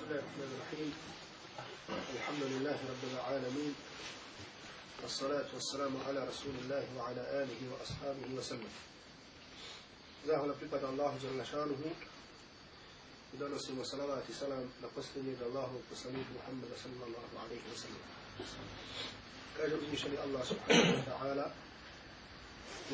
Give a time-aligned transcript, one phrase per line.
[0.00, 0.92] بسم الله الرحمن الرحيم
[2.16, 3.74] الحمد لله رب العالمين
[5.02, 8.72] والصلاة والسلام على رسول الله وعلى آله وأصحابه وسلم.
[10.26, 11.82] زاه لفقة الله جل شأنه
[13.34, 18.04] ودنس وسلامة سلام لقسلم الله وقسلم محمد صلى الله عليه وسلم.
[19.58, 21.46] كاجر إن شاء الله سبحانه وتعالى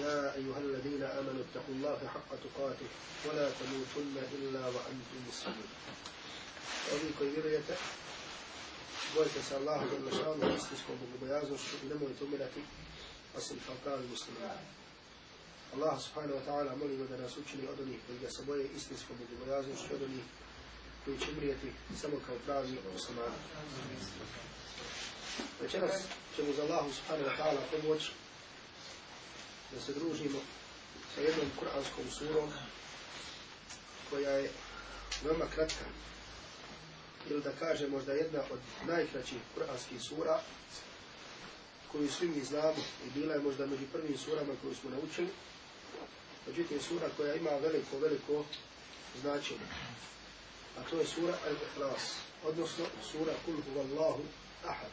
[0.02, 2.90] يا أيها الذين آمنوا اتقوا الله حق تقاته
[3.30, 5.70] ولا تموتن إلا وأنتم مسلمون.
[6.92, 7.76] Ovi koji vjerujete,
[9.14, 12.60] bojite se Allahu za našanu istinskom bogobojaznošću i nemojte umirati
[13.36, 14.66] osim kao pravi muslimani.
[15.74, 19.16] Allah subhanahu wa ta'ala molimo da nas učini od onih koji ga se boje istinskom
[19.22, 20.24] bogobojaznošću, od onih
[21.04, 23.40] koji će umrijeti samo kao pravi muslimani.
[25.60, 25.94] Večeras
[26.36, 28.10] ćemo za Allahu subhanahu wa ta'ala pomoć
[29.72, 30.38] da se družimo
[31.14, 32.50] sa jednom kuranskom surom
[34.10, 34.50] koja je
[35.24, 35.84] veoma kratka
[37.30, 40.40] ili da kaže možda jedna od najkraćih kuranskih sura
[41.92, 45.28] koju svi mi znamo i bila je možda među prvim surama koju smo naučili.
[46.46, 48.44] Međutim sura koja ima veliko, veliko
[49.20, 49.66] značenje.
[50.78, 52.14] A to je sura Al-Ikhlas
[52.44, 54.22] odnosno sura Kul huvallahu
[54.64, 54.90] ahad.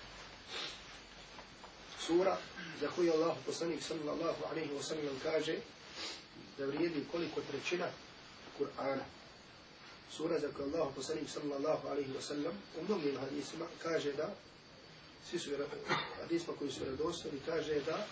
[2.07, 2.37] Sura
[2.81, 5.55] za koju Allah poslanik sallallahu alaihi wa sallam kaže
[6.57, 7.87] da vrijedi koliko trećina
[8.59, 9.03] Kur'ana
[10.17, 14.29] sura za koju Allah poslanik sallallahu alaihi wa sallam u mnogim hadisima kaže da
[15.29, 15.49] svi su
[16.21, 18.07] hadisma koji su redostali kaže da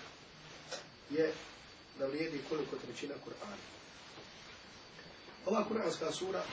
[1.10, 1.34] je
[2.00, 3.66] da vrijedi koliko trećina Kur'ana.
[5.46, 6.44] Ova kur'anska sura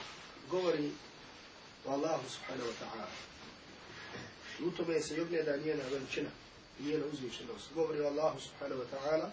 [0.51, 0.91] govori
[1.85, 3.07] o Allahu subhanahu wa ta'ala.
[4.59, 6.29] I u tome se ogleda njena veličina,
[6.79, 7.73] njena uzvišenost.
[7.75, 9.31] Govori o Allahu subhanahu wa ta'ala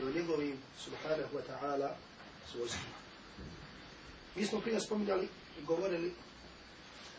[0.00, 1.90] i o njegovim subhanahu wa ta'ala
[2.52, 2.99] svojstvima.
[4.36, 5.28] Mi smo prije spominjali
[5.60, 6.12] i govorili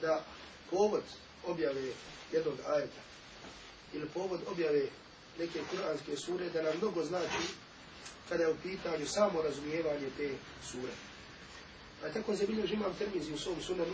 [0.01, 0.23] da
[0.69, 1.03] povod
[1.47, 1.91] objave
[2.31, 3.01] jednog ajeta
[3.93, 4.87] ili povod objave
[5.39, 7.43] neke kuranske sure da nam mnogo znači
[8.29, 10.35] kada je u pitanju samo razumijevanje te
[10.71, 10.93] sure.
[12.03, 13.93] A tako zabilježi imam termizi u svom sunanu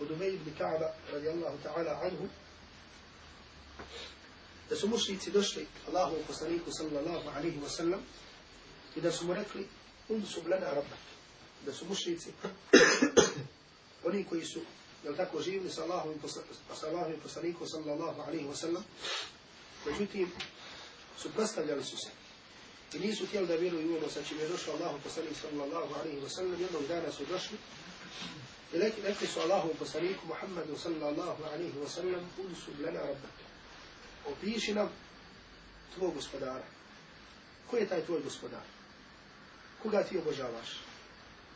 [0.00, 2.28] od Uvej ibn Ka'ba radijallahu ta'ala anhu
[4.70, 8.00] da su mušnici došli Allahu poslaniku sallallahu alaihi wa sallam
[8.96, 9.66] i da su mu rekli
[10.08, 11.11] unsub lana rabbak
[11.66, 12.30] da su mušrici,
[14.08, 14.60] oni koji su
[15.04, 16.12] jel tako živili sa Allahom
[17.14, 18.84] i poslanikom sallallahu alaihi wa sallam
[19.86, 20.30] međutim
[21.18, 22.10] suprostavljali su se.
[22.94, 26.28] I nisu htjeli da vjeruju ono sa čim je došao Allahu poslanik sallallahu alaihi wa
[26.28, 26.60] sallam.
[26.60, 27.58] Jednog dana su došli
[28.72, 33.36] i rekli su Allahu poslaniku Muhammedu sallallahu alaihi wa sallam unsub lana rabbak.
[34.26, 34.88] Opiši nam
[35.94, 36.64] tvoj gospodara.
[37.70, 38.62] Ko je taj tvoj gospodar?
[39.82, 40.91] Koga ti obožavaš?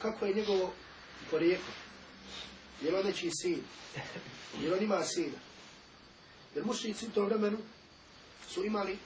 [0.02, 0.72] Kako je njegovo
[1.30, 1.74] porijeklo
[2.82, 3.62] je li on nečiji sin
[4.60, 5.38] je li on ima sina
[6.54, 7.58] jer mušnici u tom vremenu
[8.48, 8.98] su imali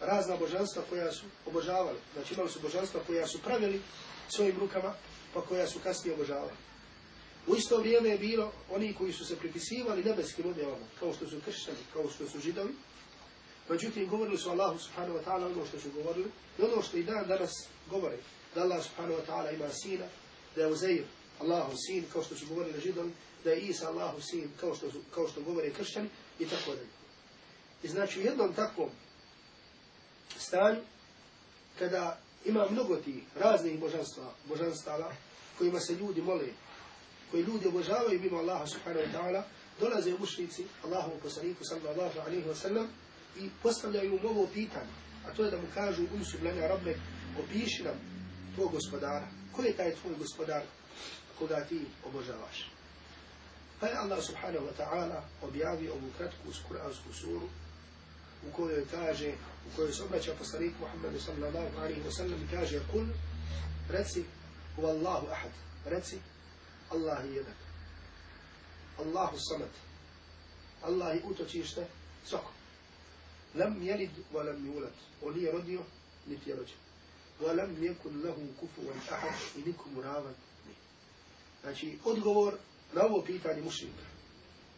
[0.00, 1.98] razna božanstva koja su obožavali.
[2.14, 3.80] Znači imali su božanstva koja su pravili
[4.28, 4.94] svojim rukama,
[5.34, 6.52] pa koja su kasnije obožavali.
[7.46, 11.40] U isto vrijeme je bilo oni koji su se pripisivali nebeskim objavama, kao što su
[11.44, 12.74] kršćani, kao što su židovi.
[13.68, 17.02] Međutim, govorili su Allahu subhanahu wa ta'ala ono što su govorili, i ono što i
[17.02, 17.52] dan danas
[17.90, 18.16] govore,
[18.54, 20.04] da Allah subhanahu wa ta'ala ima sina,
[20.56, 21.04] da je Uzeir
[21.40, 23.12] Allahu sin, kao što su govorili židovi,
[23.44, 26.08] da je Isa Allahu sin, kao što, su, kao što govore kršćani,
[26.38, 26.86] i tako dalje.
[27.82, 28.88] I znači u jednom takvom
[30.38, 30.80] stanju
[31.78, 35.12] kada ima mnogo tih raznih božanstva, božanstava
[35.58, 36.48] kojima se ljudi mole,
[37.30, 39.42] koji ljudi obožavaju mimo Allaha subhanahu wa ta'ala,
[39.80, 42.88] dolaze u mušnici Allahovu poslaniku sallallahu alaihi wa sallam
[43.40, 44.92] i postavljaju mu ovo pitanje,
[45.26, 46.96] a to je da mu kažu unsub lana rabbe,
[47.44, 48.15] opiši nam
[48.56, 49.28] tvoj gospodara.
[49.52, 50.62] Ko je taj tvoj gospodar
[51.38, 52.70] koga ti obožavaš?
[53.80, 57.48] Pa je Allah subhanahu wa ta'ala objavio ovu kratku kuransku suru
[58.48, 59.32] u kojoj kaže,
[59.66, 63.06] u kojoj se obraća poslanik Muhammedu sallallahu alaihi wa sallam i kaže, kul,
[63.88, 64.24] reci,
[64.76, 65.52] u Allahu ahad,
[65.84, 66.18] reci,
[66.90, 67.54] Allah je jedan.
[68.98, 69.70] Allahu samad.
[70.82, 71.86] Allah je utočište
[72.24, 72.52] svako.
[73.54, 74.96] Lam jelid wa lam yulad.
[75.22, 75.80] On nije rodio,
[76.26, 76.85] niti je rođen.
[77.40, 80.34] وَلَمْ يَكُنْ لَهُمْ كُفُوًا kufuwan ahad i nikomu ravan.
[81.62, 82.54] Znači, odgovor
[82.92, 84.04] na ovo pitanje mušnika.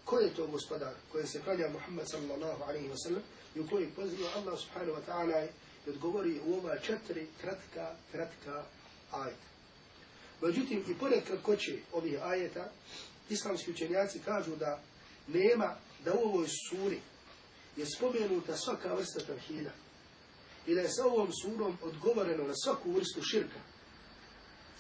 [0.05, 3.23] Ko je to gospodar koje se klanja Muhammed sallallahu alaihi wa sallam
[3.55, 5.49] i u kojoj poziva Allah subhanahu wa ta'ala
[5.87, 8.65] i odgovori u ova četiri kratka, kratka
[9.11, 9.49] ajeta.
[10.43, 12.71] Međutim, i pored kratkoće ovih ajeta,
[13.31, 14.83] islamski učenjaci kažu da
[15.27, 17.01] nema, da u ovoj suri
[17.77, 19.71] je spomenuta svaka vrsta tavhida
[20.69, 23.61] i da je sa ovom surom odgovoreno na svaku vrstu širka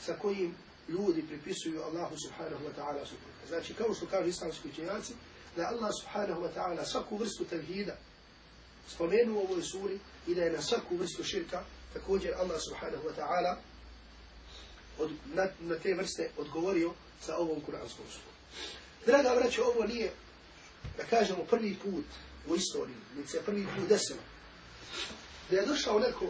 [0.05, 0.55] sa kojim
[0.88, 3.46] ljudi pripisuju Allahu subhanahu wa ta'ala suprotno.
[3.49, 5.12] Znači, kao što kažu islamski učenjaci,
[5.56, 7.96] da Allah subhanahu wa ta'ala svaku vrstu tevhida
[8.88, 13.14] spomenuo u ovoj suri i da je na svaku vrstu širka također Allah subhanahu wa
[13.19, 13.56] ta'ala
[14.99, 18.35] od, na, na te vrste odgovorio sa ovom kuranskom surom.
[19.06, 20.12] Draga braćo, ovo nije,
[20.96, 22.05] da kažemo, prvi put
[22.49, 24.20] u istoriji, niti se prvi put desilo,
[25.50, 26.27] da je došao neko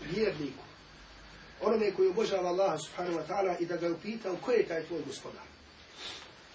[0.00, 0.64] vjerniku,
[1.60, 5.02] onome koji obožava Allaha subhanahu wa ta'ala i da ga upitao ko je taj tvoj
[5.06, 5.42] gospodar.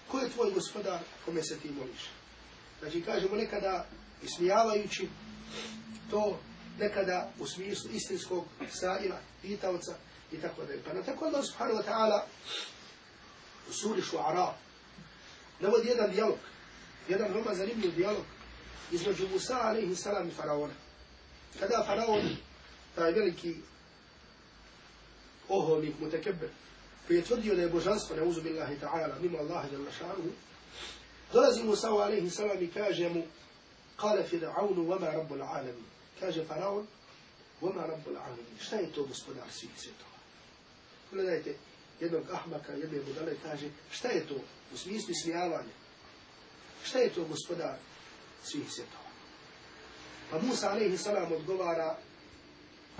[0.08, 2.10] Ko je tvoj gospodar kome se ti moliš?
[2.80, 3.86] Znači, kažemo nekada
[4.22, 5.08] ismijavajući
[6.10, 6.38] to
[6.78, 8.44] nekada u smislu istinskog
[8.80, 9.94] sa'ila, pitavca
[10.32, 10.82] i tako dalje.
[10.82, 12.20] Pa na tako Allah subhanahu wa ta'ala
[13.68, 14.52] u suri Šu'ara
[15.60, 16.38] navodi jedan dijalog,
[17.08, 18.24] jedan veoma zanimljiv dijalog
[18.92, 20.83] između Musa alaihi salam i Faraona.
[21.60, 22.36] هذا فرعون
[22.96, 23.56] فذلك
[25.50, 26.48] اوه ليك متكبر
[27.08, 30.30] فيتودي له بجانس فنعوذ بالله تعالى مما الله جل شانه
[31.34, 33.22] دولزي موسى عليه السلام كاجم
[33.98, 35.86] قال فرعون وما رب العالمين
[36.20, 36.86] كاج فرعون
[37.62, 40.04] وما رب العالمين شتا يتو بسقدار سويت سيتو
[41.12, 41.54] Gledajte,
[42.00, 44.34] jednog ahmaka, jedne budale kaže, šta je to
[44.74, 45.74] u smislu smijavanja?
[46.84, 47.76] Šta je to gospodar
[48.44, 49.03] svih svjetova?
[50.42, 51.98] Musa alaihi salam odgovara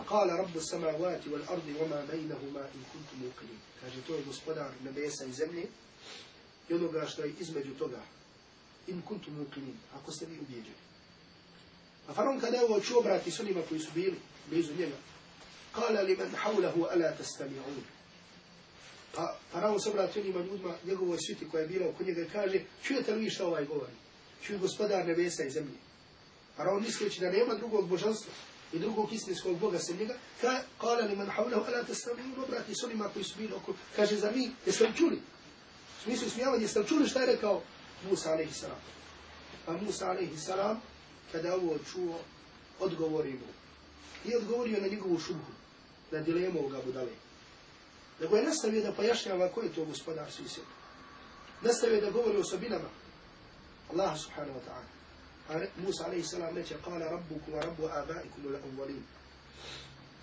[0.09, 5.33] قال رب السماوات والأرض وما بينهما إن كنتم موقنين kaže to je gospodar nebesa i
[5.33, 5.67] zemlje
[6.69, 8.01] i onoga što je između toga
[8.87, 10.85] in kuntum muqinin, ako ste vi ubijeđeni.
[12.09, 14.17] A faraon kada je ovo čuo brati s onima koji su bili
[14.51, 14.97] blizu njega,
[15.73, 17.81] kala li man hawlahu ala tastami'un.
[19.15, 23.15] Pa faraon se brati onima ljudima, njegovoj sviti koja je bila oko njega, kaže, čujete
[23.15, 23.93] li šta ovaj govori?
[24.43, 25.84] Čuj gospodar nebesa i zemlje.
[26.57, 28.33] Faraon misleći da nema drugog božanstva
[28.73, 32.85] i drugog istinskog Boga sem njega, ka, kala li man hawlahu ala tastami'un, obrati s
[32.85, 35.17] onima koji su bili oko, kaže za mi, jeste li čuli?
[35.17, 37.63] U smislu smijavanja, jeste li čuli šta je rekao
[38.11, 38.61] Musa a.s.
[38.61, 38.79] salam.
[39.67, 40.45] Pa Musa a.s.
[40.45, 40.81] salam,
[41.33, 42.21] kada ovo čuo,
[42.81, 43.49] odgovori mu.
[44.25, 45.53] I odgovorio na njegovu šubhu,
[46.11, 47.13] na dilemu ovoga budale.
[48.21, 50.69] Nego je nastavio da pojašnjava ko je to gospodar svi svijet.
[51.63, 52.89] Nastavio da govori o osobinama.
[53.93, 55.04] Allah subhanahu wa ta'ala.
[55.77, 59.05] Musa alaihi salam reče, kala rabbuku wa rabbu abaikum ula umvalim.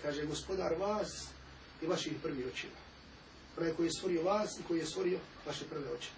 [0.02, 1.28] Kaže, gospodar vas
[1.82, 2.80] i vaših prvi očima.
[3.58, 6.10] Onaj koji je stvorio vas i koji je stvorio vaše prve oči.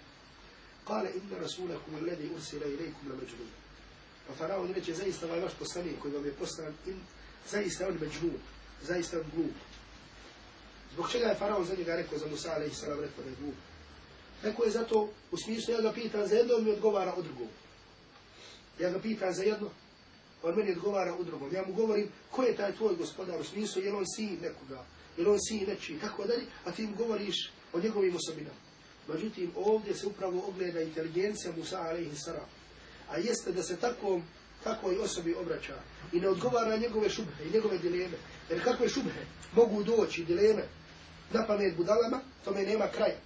[0.86, 3.48] Kale, inna rasulakum alladhi ursila ilaikum na međunum.
[4.28, 7.00] Pa faraon reče, zaista ovaj vaš poslanik koji vam je poslan, in,
[7.50, 8.40] zaista on međunum,
[8.82, 9.54] zaista on glup.
[10.92, 13.54] Zbog čega je faraon za njega rekao za Musa alaihi salam rekao da je glup?
[14.42, 17.48] Rekao je zato, u smislu ja ga pitan, za jedno mi odgovara o drugom.
[18.78, 19.70] Ja ga pitan za jedno,
[20.42, 21.54] on meni odgovara u drugom.
[21.54, 24.84] Ja mu govorim ko je taj tvoj gospodar u smislu, je on sin nekoga,
[25.16, 28.64] je on sin neči, tako dalje, a ti mu govoriš o njegovim osobinama.
[29.08, 32.48] Međutim, ovdje se upravo ogleda inteligencija Musa alaihi salam.
[33.10, 34.22] A jeste da se takvom,
[34.64, 35.74] takvoj osobi obraća
[36.12, 38.16] i ne odgovara njegove šubhe i njegove dileme.
[38.50, 40.62] Jer kakve šubhe mogu doći dileme
[41.32, 43.16] na pamet budalama, tome nema kraja.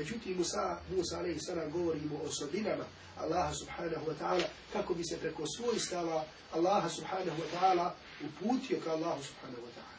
[0.00, 2.84] Međutim, Musa, Musa alaihi sallam govorimo o osobinama
[3.18, 7.94] Allaha subhanahu wa ta'ala kako bi se preko svojstava Allaha subhanahu wa ta'ala
[8.24, 9.96] uputio ka Allahu subhanahu wa ta'ala.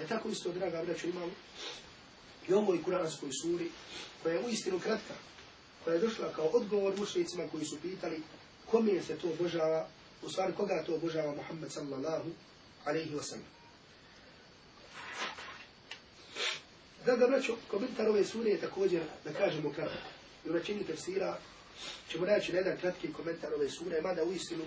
[0.00, 1.30] E tako isto, draga braćo, imamo
[2.48, 3.70] i ovoj kuranskoj suri
[4.22, 5.14] koja je uistinu kratka,
[5.84, 8.22] koja je došla kao odgovor mušlicima koji su pitali
[8.70, 9.88] kome se to obožava,
[10.22, 12.30] u stvari koga to obožava Muhammed sallallahu
[12.84, 13.55] alaihi wa sallam.
[17.06, 20.08] Da braćo, komentar ove sure je također, da kažemo kratko.
[20.46, 21.38] I u načini tefsira
[22.08, 24.64] ćemo naći na jedan kratki komentar ove sure, mada u istinu,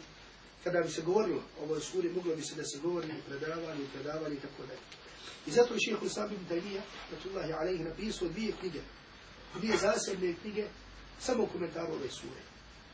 [0.63, 3.83] kada bi se govorilo o ovoj suri, moglo bi se da se govori i predavali,
[3.83, 4.79] i predavali i tako dalje.
[5.47, 6.81] I zato je šehehu Islam ibn Taymiyyah,
[7.11, 8.79] rahmatullahi alaihi, napisao dvije knjige,
[9.55, 10.65] dvije zasebne knjige,
[11.19, 12.41] samo komentaru ove sure.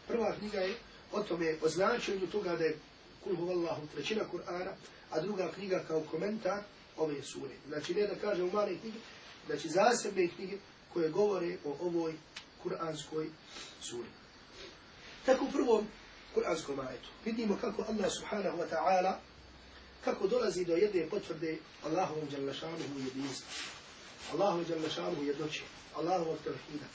[0.08, 0.75] Prva knjiga je
[1.12, 2.78] o tome, o značenju toga da je
[3.24, 4.74] kul huvallahu trećina Kur'ana,
[5.10, 6.64] a druga knjiga kao komentar
[6.98, 7.54] ove sure.
[7.68, 8.98] Znači ne da kaže u male knjige,
[9.48, 10.58] znači zasebne knjige
[10.94, 12.14] koje govore o ovoj
[12.64, 13.30] kur'anskoj
[13.82, 14.10] suri.
[15.25, 15.88] Tako u prvom
[16.36, 19.14] kur'anskom ajetu vidimo kako Allah subhanahu wa ta'ala
[20.06, 23.48] kako dolazi do jedne potvrde Allahovom djelašanuhu jedinstva.
[24.34, 25.64] Allahovom djelašanuhu jednoće.
[25.96, 26.86] Allahovog tevhida.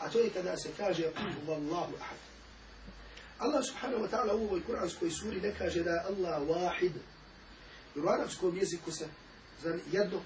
[0.00, 2.18] A to je kada se kaže Allahu Allahu ahad.
[3.38, 6.92] Allah subhanahu wa ta'ala u ovoj kuranskoj suri ne kaže da je Allah wahid.
[7.96, 9.08] U arabskom jeziku se
[9.62, 10.20] za jedno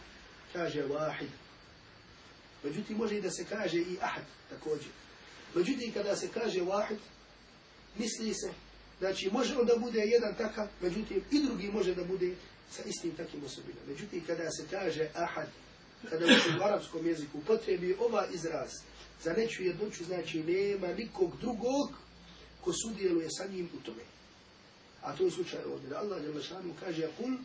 [0.52, 1.28] kaže wahid.
[2.64, 4.90] Međutim, može i da se kaže i ahad također.
[5.54, 6.98] Međutim, kada se kaže wahid,
[7.98, 8.50] misli se
[9.02, 12.34] Znači, može on da bude jedan takav, međutim, i drugi može da bude
[12.70, 13.86] sa istim takim osobinama.
[13.88, 15.48] Međutim, kada se kaže ahad,
[16.10, 18.70] kada se u arapskom jeziku potrebi ova izraz
[19.22, 21.88] za neću jednoću, znači nema nikog drugog
[22.60, 24.02] ko sudjeluje sa njim u tome.
[25.02, 25.88] A to je slučaj ovdje.
[25.88, 27.36] Da Allah Đelešanu kaže kul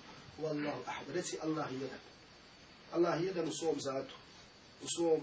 [0.42, 1.08] Wallahu ahad.
[1.14, 2.00] Reci Allah je jedan.
[2.92, 4.16] Allah je jedan u svom zatu.
[4.84, 5.22] U svom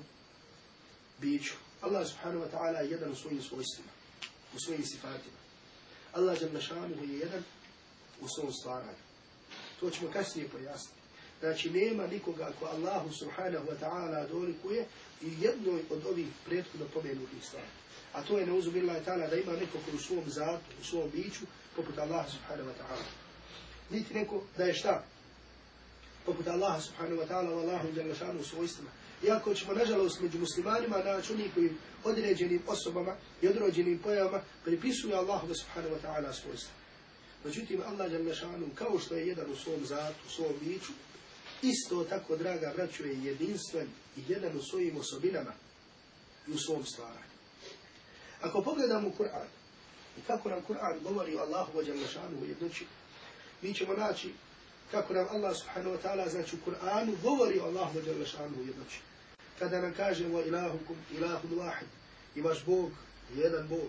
[1.20, 1.54] biću.
[1.80, 3.90] Allah subhanahu wa ta'ala je jedan u svojim svojstvima.
[4.54, 5.38] U svojim sifatima.
[6.12, 7.42] Allah je jedan
[8.20, 9.04] u svom stvaranju.
[9.80, 11.00] To ćemo kasnije pojasniti.
[11.40, 14.86] Znači, nema nikoga ko Allahu subhanahu wa ta'ala dolikuje
[15.22, 17.66] i jednoj od ovih prethodno pomenutih stvari.
[18.12, 21.10] A to je neuzu billahi ta'ala da ima neko ko u svom zatu, u svom
[21.10, 21.44] biću,
[21.76, 23.06] poput Allaha subhanahu wa ta'ala.
[23.90, 25.04] Niti neko da je šta?
[26.26, 28.90] Poput Allaha subhanahu wa ta'ala, Allahu i šanu u svojstvima.
[29.22, 31.70] Iako ćemo, nažalost, među muslimanima naći oni koji
[32.04, 36.72] određenim osobama i određenim pojavama pripisuju Allahu subhanahu wa ta'ala svojstva.
[37.44, 40.92] Međutim, Allah jalla šanu, kao što je jedan u svom zatu, u svom biću,
[41.62, 45.52] isto tako, draga braću, je jedinstven i jedan u svojim osobinama
[46.48, 47.34] i u svom stvaranju.
[48.40, 49.46] Ako pogledamo Kur'an,
[50.18, 52.86] i kako nam Kur'an govori o Allahu wa jalla u jednoći,
[53.62, 54.32] mi ćemo naći
[54.90, 58.56] kako nam Allah subhanahu wa ta'ala znači u Kur'anu govori o Allahu wa jalla šanu
[58.58, 59.00] u jednoći.
[59.58, 61.90] Kada nam kaže wa ilahukum ilahun wahid,
[62.34, 62.90] i vaš Bog
[63.36, 63.88] jedan Bog,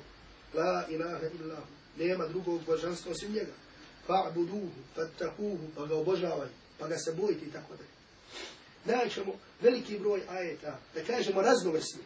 [0.54, 3.52] la ilaha illahu, nema drugog božanstva osim njega.
[4.08, 6.48] Fa'buduhu, fattakuhu, pa ga obožavaj,
[6.80, 7.84] pa ga se bojite i tako da.
[8.96, 12.02] Naćemo veliki broj ajeta, da kažemo raznovrsni,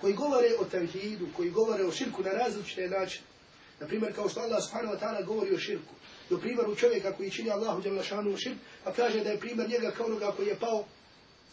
[0.00, 3.26] koji govore o tevhidu, koji govore o širku na različite načine.
[3.80, 5.94] Naprimjer, kao što Allah subhanahu wa ta'ala govori o širku.
[6.30, 9.90] Do primjeru čovjeka koji čini Allahu djela šanu širk, pa kaže da je primjer njega
[9.90, 10.84] kao onoga koji je pao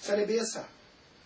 [0.01, 0.63] sa nebesa,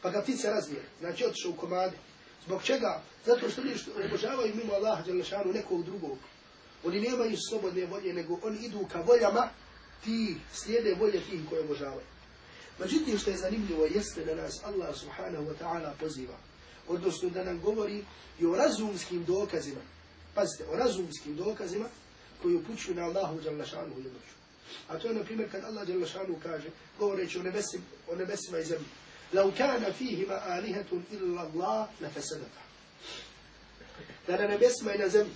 [0.02, 1.98] pa ga ptice razvije, znači otišao u komade.
[2.46, 3.02] Zbog čega?
[3.26, 6.18] Zato što oni obožavaju mimo Allaha djela šanu nekog drugog.
[6.84, 9.50] Oni nemaju slobodne volje, nego oni idu ka voljama
[10.04, 12.08] ti slijede volje tih koje obožavaju.
[12.80, 16.38] Međutim, što je zanimljivo, jeste da nas Allah subhanahu wa ta'ala poziva
[16.88, 18.04] odnosno da nam govori
[18.40, 19.82] i o razumskim dokazima.
[20.34, 21.86] Pazite, o razumskim dokazima
[22.43, 24.35] koji upućuju na Allahu Đalešanu jednoću.
[24.89, 26.69] A to je, na primjer, kad Allah Đalešanu kaže,
[26.99, 27.81] govoreći o, nebesim,
[28.11, 28.87] o nebesima i zemlji,
[29.35, 32.67] لو كان فيهما آلهة إلا الله لفسدتا
[34.27, 35.35] da na nebesima i na zemlji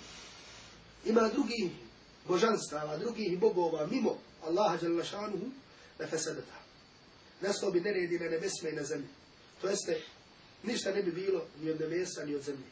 [1.04, 1.70] ima drugih
[2.28, 5.46] božanstava, drugih bogova mimo Allaha Đalešanuhu
[5.98, 6.54] na fesadata.
[7.40, 9.08] Nastao bi neredi na nebesima i na zemlji.
[9.60, 10.00] To jeste,
[10.62, 12.66] ništa ne bi bilo ni od nebesa, ni od zemlje.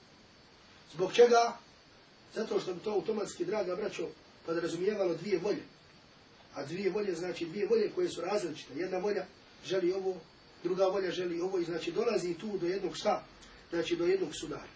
[0.94, 1.56] Zbog čega?
[2.34, 4.08] Zato što bi to automatski, draga braćo,
[4.45, 5.63] podrazumijevalo dvije volje.
[6.55, 8.73] A dvije volje znači dvije volje koje su različite.
[8.75, 9.25] Jedna volja
[9.65, 10.15] želi ovo,
[10.63, 13.23] druga volja želi ovo i znači dolazi tu do jednog šta?
[13.69, 14.67] Znači do jednog sudara.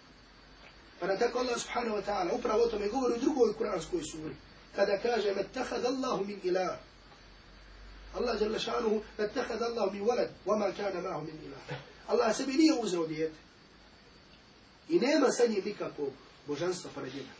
[1.00, 4.34] Pa na tako Allah subhanahu wa ta'ala upravo o tome govori u drugoj kuranskoj suri.
[4.76, 6.78] Kada kaže, metahad Allahu min ilah.
[8.14, 11.80] Allah jalla šanuhu, metahad Allahu min walad, wama kana mahu min ilah.
[12.06, 13.36] Allah sebi nije uzeo dijete.
[14.88, 16.12] I nema sa njim nikakvog
[16.46, 17.37] božanstva pored njega.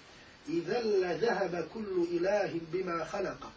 [0.48, 3.52] إذا لذهب كل إله بما خلق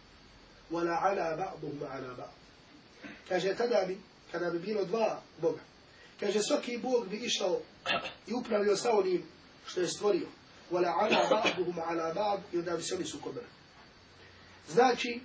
[0.70, 3.28] ولا على بعضهم على بعض ba'd.
[3.28, 3.98] Kaže, tada bi,
[4.32, 5.60] kada bi bilo dva Boga,
[6.20, 7.60] kaže, svaki Bog bi išao
[8.26, 9.22] i upravio sa onim
[9.66, 10.26] što je stvorio.
[10.70, 13.46] Wala ala ba'duhum ala ba'd i onda bi se oni sukobili.
[14.70, 15.20] Znači,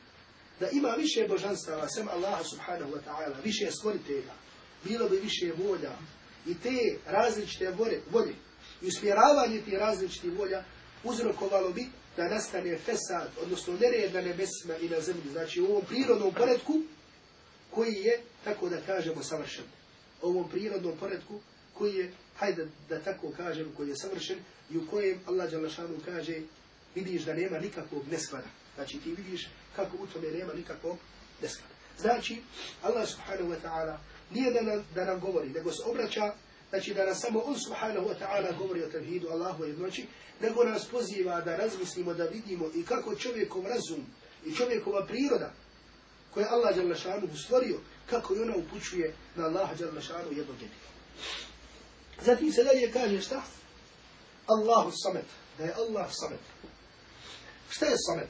[0.60, 4.34] da ima više božanstava, sem Allaha subhanahu wa ta'ala, više stvoritelja,
[4.84, 5.92] bilo bi više volja
[6.46, 7.72] i te različite
[8.10, 8.34] vode,
[8.82, 10.64] i usmjeravanje tih različitih volja
[11.04, 11.88] uzrokovalo bi
[12.18, 16.82] da nastane fesad, odnosno nered na nebesima i na zemlji, znači u ovom prirodnom poredku
[17.72, 19.66] koji je, tako da kažemo, savršen.
[20.22, 21.40] U ovom prirodnom poredku
[21.74, 24.38] koji je, hajde da tako kažem, koji je savršen
[24.72, 26.42] i u kojem Allah Đalašanu kaže
[26.96, 28.48] vidiš da nema nikakvog nesklada.
[28.76, 30.98] Znači ti vidiš kako u tome nema nikakvog
[31.42, 31.74] nesklada.
[32.00, 32.42] Znači,
[32.82, 33.98] Allah subhanahu wa ta'ala
[34.32, 36.34] nije da nam, da nam govori, nego se obraća,
[36.70, 40.06] znači da nas samo on subhanahu wa ta'ala govori o tevhidu Allahu jednoći,
[40.42, 44.06] nego nas poziva da razmislimo, da vidimo i kako čovjekov razum
[44.46, 45.54] i čovjekova priroda,
[46.34, 50.88] koje Allah jalla šanu stvorio, kako i ona upućuje na Allaha jalla šanu jednog jedina.
[52.22, 53.42] Zatim se dalje kaže šta?
[54.48, 55.26] Allahu samet,
[55.58, 56.40] da je Allah samet.
[57.70, 58.30] Šta je samet?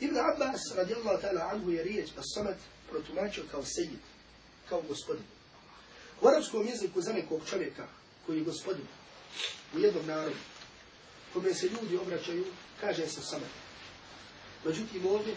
[0.00, 2.56] Ibn Abbas radijallahu ta'ala anhu je riječ samet
[2.90, 4.00] protumačio kao sejid
[4.68, 5.24] kao gospodin.
[6.22, 7.86] U arabskom jeziku za nekog čovjeka
[8.26, 8.86] koji je gospodin
[9.74, 10.36] u jednom narodu,
[11.32, 12.44] kome se ljudi obraćaju,
[12.80, 13.48] kaže se samet.
[14.64, 15.34] Međutim ovdje,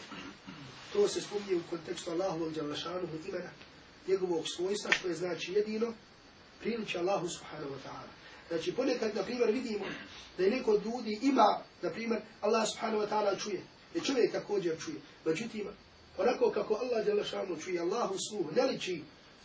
[0.93, 3.49] to se spominje u kontekstu Allahovog djelašanuhu imena,
[4.07, 5.93] njegovog svojstva, što je znači jedino,
[6.59, 8.09] priliče Allahu subhanahu wa ta'ala.
[8.49, 9.85] Znači ponekad, na primjer, vidimo
[10.37, 13.61] da je neko od ljudi ima, na primjer, Allah subhanahu wa ta'ala čuje,
[13.95, 14.97] i čovjek također čuje.
[15.25, 15.67] Međutim,
[16.17, 19.03] onako kako Allah djelašanu čuje, Allahu sluh, ne liči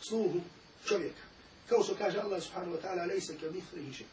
[0.09, 0.40] sluhu
[0.85, 1.30] čovjeka.
[1.71, 4.05] Kao što kaže Allah subhanahu wa ta'ala, lejse ke mithlihi še.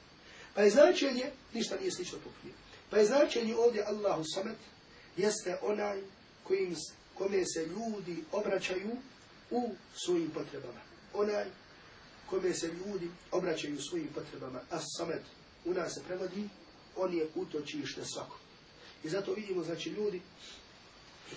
[0.53, 2.53] Pa je značenje, ništa nije slično pokrije.
[2.89, 4.57] Pa je značenje ovdje Allahu samet,
[5.17, 6.01] jeste onaj
[6.43, 6.75] kojim,
[7.13, 8.91] kome se ljudi obraćaju
[9.51, 9.71] u
[10.05, 10.81] svojim potrebama.
[11.13, 11.45] Onaj
[12.29, 14.61] kome se ljudi obraćaju svojim potrebama.
[14.69, 15.23] As samet
[15.65, 16.49] u nas se prevodi,
[16.95, 18.37] on je utočište svako.
[19.03, 20.21] I zato vidimo, znači, ljudi,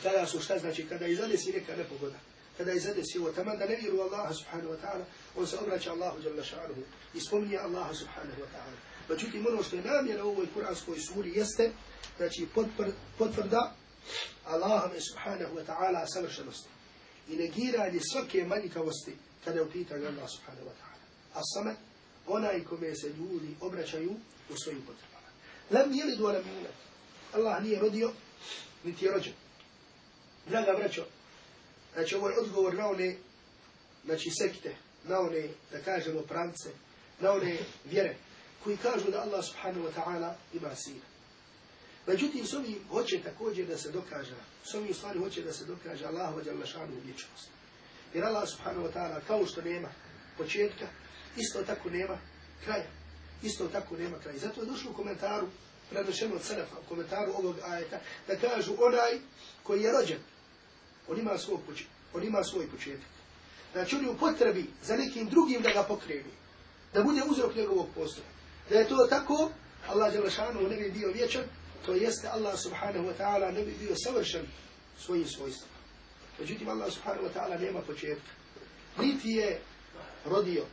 [0.02, 2.18] kada su šta, znači, kada izadesi neka nepogoda,
[2.60, 5.04] kada je si ovo, taman da ne vjeru Allaha subhanahu wa ta'ala,
[5.36, 6.82] on se obraća Allahu jalla ša'anuhu
[7.14, 8.76] i spominje Allaha subhanahu wa ta'ala.
[9.08, 11.70] Međutim, ono što je namjera u ovoj kuranskoj suri jeste,
[12.16, 12.46] znači,
[13.18, 13.74] potvrda
[14.44, 16.68] Allahove subhanahu wa ta'ala savršenosti
[17.28, 21.04] i negiranje svake manjkavosti kada je u pitanju Allah subhanahu wa ta'ala.
[21.34, 21.76] A samet,
[22.26, 24.10] onaj kome se ljudi obraćaju
[24.50, 25.28] u svojim potrebama.
[25.70, 26.74] Lam jelidu alam julet.
[27.32, 28.12] Allah nije rodio,
[28.84, 29.34] niti je rođen.
[30.46, 31.06] Draga braćo,
[31.94, 33.16] znači ovo je odgovor na one,
[34.04, 36.70] znači sekte, na one, da kažemo, pravce,
[37.20, 38.16] na one vjere,
[38.64, 41.10] koji kažu da Allah subhanahu wa ta'ala ima sina.
[42.06, 46.06] Međutim, s ovim hoće također da se dokaže, s ovim stvari hoće da se dokaže
[46.06, 47.48] Allah vađa lašanu u vječnost.
[48.14, 49.88] Jer Allah subhanahu wa ta'ala, kao što nema
[50.38, 50.86] početka,
[51.36, 52.18] isto tako nema
[52.64, 52.86] kraja.
[53.42, 54.38] Isto tako nema kraja.
[54.38, 55.48] Zato je došlo u komentaru,
[55.90, 59.18] prenošeno od Selefa, u komentaru ovog ajeta, da kažu onaj
[59.62, 60.18] koji je rođen,
[61.10, 61.58] on ima svoj,
[62.14, 63.10] on ima svoj početak.
[63.72, 66.32] Znači on je u potrebi za nekim drugim da ga pokreni,
[66.94, 68.26] da bude uzrok njegovog postoja.
[68.70, 69.50] Da je to tako,
[69.88, 71.44] Allah Đelešanu ne bi bio vječan,
[71.86, 74.46] to jeste Allah subhanahu wa ta'ala ne bi bio savršen
[74.98, 75.74] svojim svojstvama.
[76.38, 78.30] Međutim, Allah subhanahu wa ta'ala nema početka.
[78.98, 79.60] Niti je
[80.24, 80.64] rodio.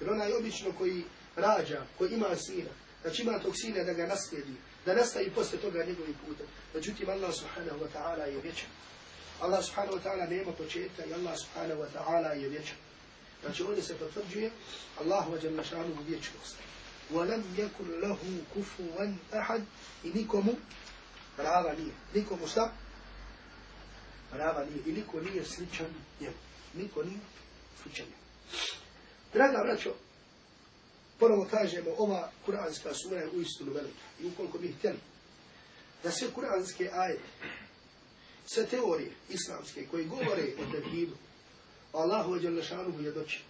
[0.00, 1.04] Jer onaj obično koji
[1.36, 2.70] rađa, koji ima sina,
[3.02, 4.54] znači ima tog sina da ga naslijedi,
[4.86, 6.46] da nastavi posle toga njegovim putem.
[6.74, 8.68] Međutim, Allah subhanahu wa ta'ala je vječan.
[9.43, 12.77] Allah subhanahu wa ta'ala nema početka i Allah subhanahu wa ta'ala je vječan.
[13.41, 14.51] Znači ovdje se potvrđuje
[14.99, 16.63] Allahu wa jalla šanu u vječnosti.
[17.13, 18.17] وَلَمْ يَكُنْ لَهُ
[18.55, 19.61] كُفُوًا أَحَدٍ
[20.03, 20.55] I nikomu
[21.35, 21.93] prava nije.
[22.13, 22.71] Nikomu šta?
[24.31, 24.81] Prava nije.
[24.85, 25.87] I niko nije sličan
[26.19, 26.35] njemu.
[26.73, 27.19] Niko nije
[27.83, 28.23] sličan njemu.
[29.33, 29.93] Draga braćo,
[31.19, 34.05] ponovo kažemo, ova kuranska sura je uistinu velika.
[34.19, 34.99] I ukoliko bih htjeli
[36.03, 37.23] da sve kuranske ajete,
[38.46, 41.16] sve teorije islamske koje govore o tevhidu,
[41.92, 43.40] Allahu i Đalešanuhu je doći.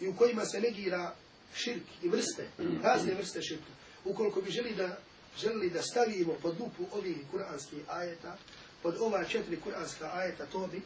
[0.00, 1.14] I u kojima se negira
[1.54, 2.48] širk i vrste,
[2.82, 3.72] razne vrste širka.
[4.04, 4.98] Ukoliko bi želi da,
[5.38, 8.36] želi da stavimo pod lupu ovih kuranskih ajeta,
[8.82, 10.82] pod ova četiri kuranska ajeta, to bi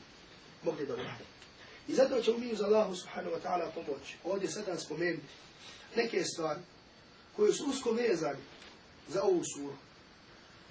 [0.63, 1.25] mogli da uradi.
[1.89, 4.15] I zato ćemo mi uz Allahu subhanahu wa ta'ala pomoć.
[4.25, 5.27] Ovdje sada spomenuti
[5.97, 6.61] neke stvari
[7.37, 8.39] koje su usko vezane
[9.09, 9.77] za ovu suru.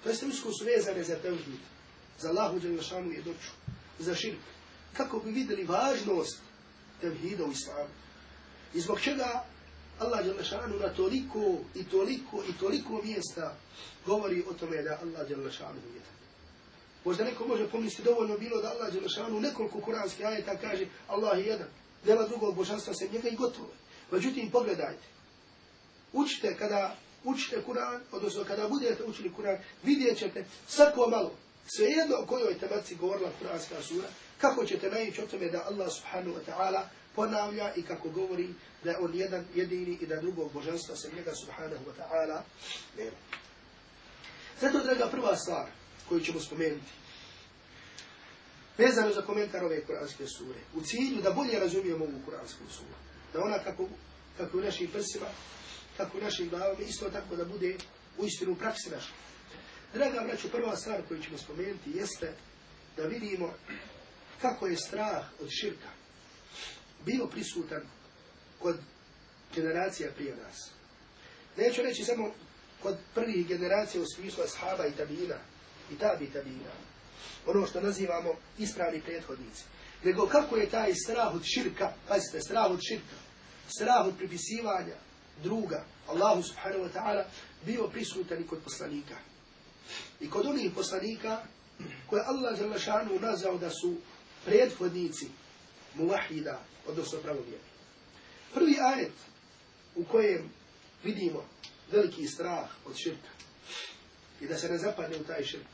[0.02, 1.60] To jeste usko su vezane za tevhid,
[2.20, 3.50] za Allahu Đelešanu i doću,
[3.98, 4.38] za širk.
[4.92, 6.38] Kako bi videli važnost
[7.00, 7.88] tevhida u islamu.
[8.74, 9.44] I zbog čega
[9.98, 13.56] Allah Đelešanu na toliko i toliko i toliko mjesta
[14.06, 16.22] govori o tome da Allah Đelešanu je tako.
[17.04, 21.46] Možda neko može pomisliti dovoljno bilo da Allah Đelešanu nekoliko kuranskih ajeta kaže Allah je
[21.46, 21.68] jedan,
[22.04, 23.70] dela drugog božanstva se njega i gotovo.
[24.10, 25.06] Međutim, pogledajte.
[26.12, 31.34] Učite kada učite Kur'an, odnosno kada budete učili Kur'an, vidjet ćete svako malo,
[31.66, 36.36] svejedno o kojoj tematici govorila kuranska sura, kako ćete najići o tome da Allah subhanahu
[36.36, 36.82] wa ta'ala
[37.14, 38.48] ponavlja i kako govori
[38.84, 42.40] da je on jedan jedini i da drugog božanstva sem njega subhanahu wa ta'ala
[42.98, 43.16] nema.
[44.60, 45.66] Zato, draga, prva stvar,
[46.08, 46.92] koju ćemo spomenuti.
[48.78, 50.58] Vezano za komentar ove kuranske sure.
[50.74, 52.94] U cilju da bolje razumijemo ovu kuransku suru.
[53.32, 53.88] Da ona kako,
[54.36, 55.26] kako u našim prsima,
[55.96, 57.76] kako u našim glavama, isto tako da bude
[58.18, 59.12] u istinu praksi naša.
[59.94, 62.32] Draga braću, prva stvar koju ćemo spomenuti jeste
[62.96, 63.54] da vidimo
[64.40, 65.88] kako je strah od širka
[67.04, 67.82] bio prisutan
[68.58, 68.76] kod
[69.54, 70.70] generacija prije nas.
[71.56, 72.30] Neću reći samo
[72.82, 75.36] kod prvih generacija u smislu ashaba i tabina,
[75.92, 76.72] i tabi tabina.
[77.46, 79.62] Ono što nazivamo ispravni prethodnici.
[80.04, 83.16] Nego kako je taj strah od širka, pazite, strah od širka,
[83.76, 84.96] strah od pripisivanja
[85.42, 87.24] druga, Allahu subhanahu wa ta'ala,
[87.66, 89.16] bio prisutan i kod poslanika.
[90.20, 91.42] I kod onih poslanika,
[92.06, 93.96] koje Allah za lašanu nazao da su
[94.44, 95.26] prethodnici
[95.94, 97.62] muvahida, odnosno pravovjeri.
[98.54, 99.12] Prvi ajet
[99.96, 100.50] u kojem
[101.04, 101.44] vidimo
[101.92, 103.28] veliki strah od širka
[104.40, 105.66] i da se ne zapadne u taj širk,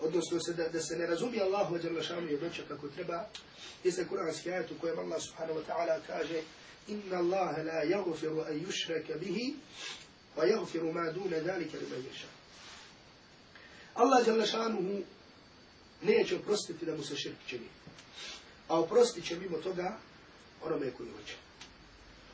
[0.00, 2.28] odnosno se da, da se ne razumije Allahu wa jalla šanu
[2.68, 3.28] kako treba,
[3.84, 6.42] jeste kuranski ajet u kojem Allah subhanahu wa ta'ala kaže
[6.88, 9.56] Inna Allahe la yaghfiru an yushraka bihi
[10.36, 12.33] wa yaghfiru ma duna dhalika liman yasha.
[13.94, 15.02] Allah Đalešanuhu
[16.02, 17.68] neće oprostiti da mu se širk čini.
[18.68, 19.98] A oprostit će mimo toga
[20.64, 21.34] onome koji hoće.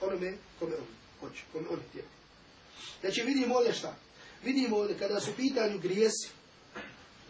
[0.00, 0.86] Onome kome on
[1.20, 2.04] hoće, kome on htje.
[3.00, 3.96] Znači vidimo ovdje šta?
[4.44, 6.28] Vidimo ovdje kada su pitanju grijesi,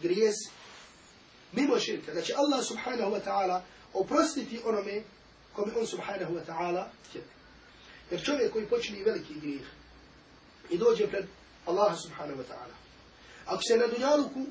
[0.01, 0.49] grijesi,
[1.51, 3.61] mimo širka, da će Allah subhanahu wa ta'ala
[3.93, 5.03] oprostiti onome
[5.53, 7.21] kome on subhanahu wa ta'ala htje.
[8.11, 9.67] Jer čovjek koji počini veliki grijeh
[10.69, 11.25] i dođe pred
[11.65, 12.80] Allaha subhanahu wa ta'ala,
[13.51, 14.45] ako se na dunjaluku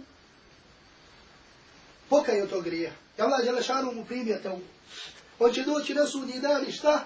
[2.08, 4.50] pokaje od tog grijeha, i Allah je lešanu mu primio te
[5.38, 7.04] on će doći na sudnji dan i šta?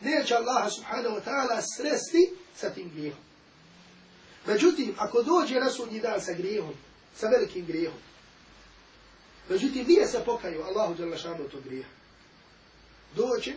[0.00, 3.20] Neće Allaha subhanahu wa ta'ala sresti sa tim grijehom.
[4.46, 6.74] Međutim, ako dođe na sudnji dan sa grijehom,
[7.16, 7.98] sa velikim grijehom,
[9.48, 11.86] međutim, nije se pokaju Allahu jalla šanu tog grija,
[13.16, 13.52] dođe,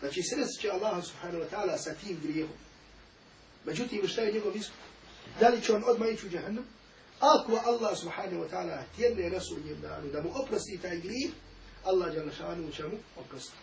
[0.00, 2.56] znači sresti će Allaha subhanahu wa ta'ala sa tim grijehom.
[3.64, 4.78] Međutim, šta je njegov iskup?
[5.40, 6.66] Da li će on odmah ići u džahannam?
[7.20, 11.32] Ako Allah subhanahu wa ta'ala tjedne na sudnjem danu da mu oprosti taj grijeh,
[11.84, 13.58] Allah jalla šanu će mu oprostiti.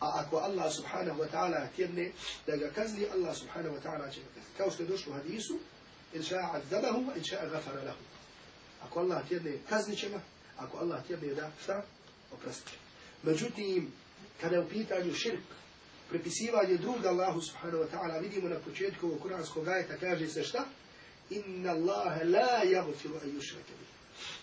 [0.00, 2.12] A ako Allah subhanahu wa ta'ala tjedne
[2.46, 4.56] da ga kazni, Allah subhanahu wa ta'ala će ga kazni.
[4.56, 5.58] Kao što je došlo u hadisu,
[6.14, 8.02] in ša'a adzabahu, in ša'a gafara lahu.
[8.84, 10.20] Ako Allah tjedne kazni će ga,
[10.56, 11.82] ako Allah tjedne da šta?
[12.32, 12.76] Oprostit će.
[13.22, 13.92] Međutim,
[14.40, 15.44] kada je u pitanju širk,
[16.08, 20.64] prepisivanje druga Allahu subhanahu wa ta'ala, vidimo na početku kuranskog ajeta, kaže se šta?
[21.30, 23.88] Inna Allahe la jagfiru a yushraka bih.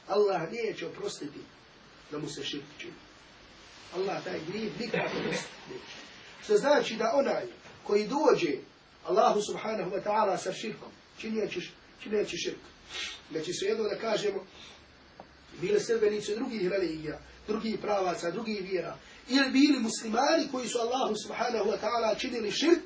[0.07, 1.39] Allah neće oprostiti
[2.11, 2.93] da mu se širk čini.
[3.95, 5.43] Allah taj grijeh nikako neće.
[6.43, 7.45] Što znači da onaj
[7.83, 8.57] koji dođe
[9.03, 12.59] Allahu subhanahu wa ta'ala sa širkom, činjeći, širk.
[13.31, 14.45] Znači su jedno da kažemo,
[15.61, 18.97] bile srbenice drugih religija, drugih pravaca, drugih vjera,
[19.29, 22.83] ili bili muslimani koji su Allahu subhanahu wa ta'ala činili širk,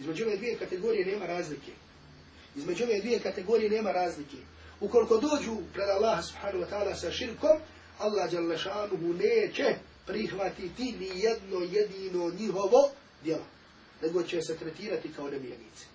[0.00, 1.72] između ove dvije kategorije nema razlike.
[2.56, 4.36] Između ove dvije kategorije nema razlike.
[4.80, 7.58] Ukoliko dođu pred Allaha subhanahu wa ta'ala sa širkom,
[7.98, 9.74] Allah jalla šanuhu neće
[10.06, 12.90] prihvatiti ni jedno jedino njihovo
[13.24, 13.46] djelo,
[14.02, 15.86] nego će se tretirati kao nevjernici.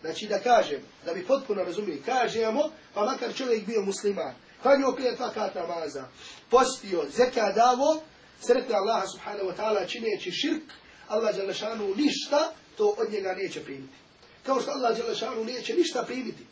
[0.00, 5.20] Znači da kažem, da bi potpuno razumili, kažemo, pa makar čovjek bio musliman, klanio pet
[5.20, 6.08] vakat namaza,
[6.50, 8.02] postio, zeka davo,
[8.46, 10.62] sretna Allah subhanahu wa ta'ala čineći širk,
[11.08, 14.03] Allah jalla šanuhu ništa to od njega neće primiti.
[14.46, 16.46] Kao što Allah Đelešanu neće ništa primiti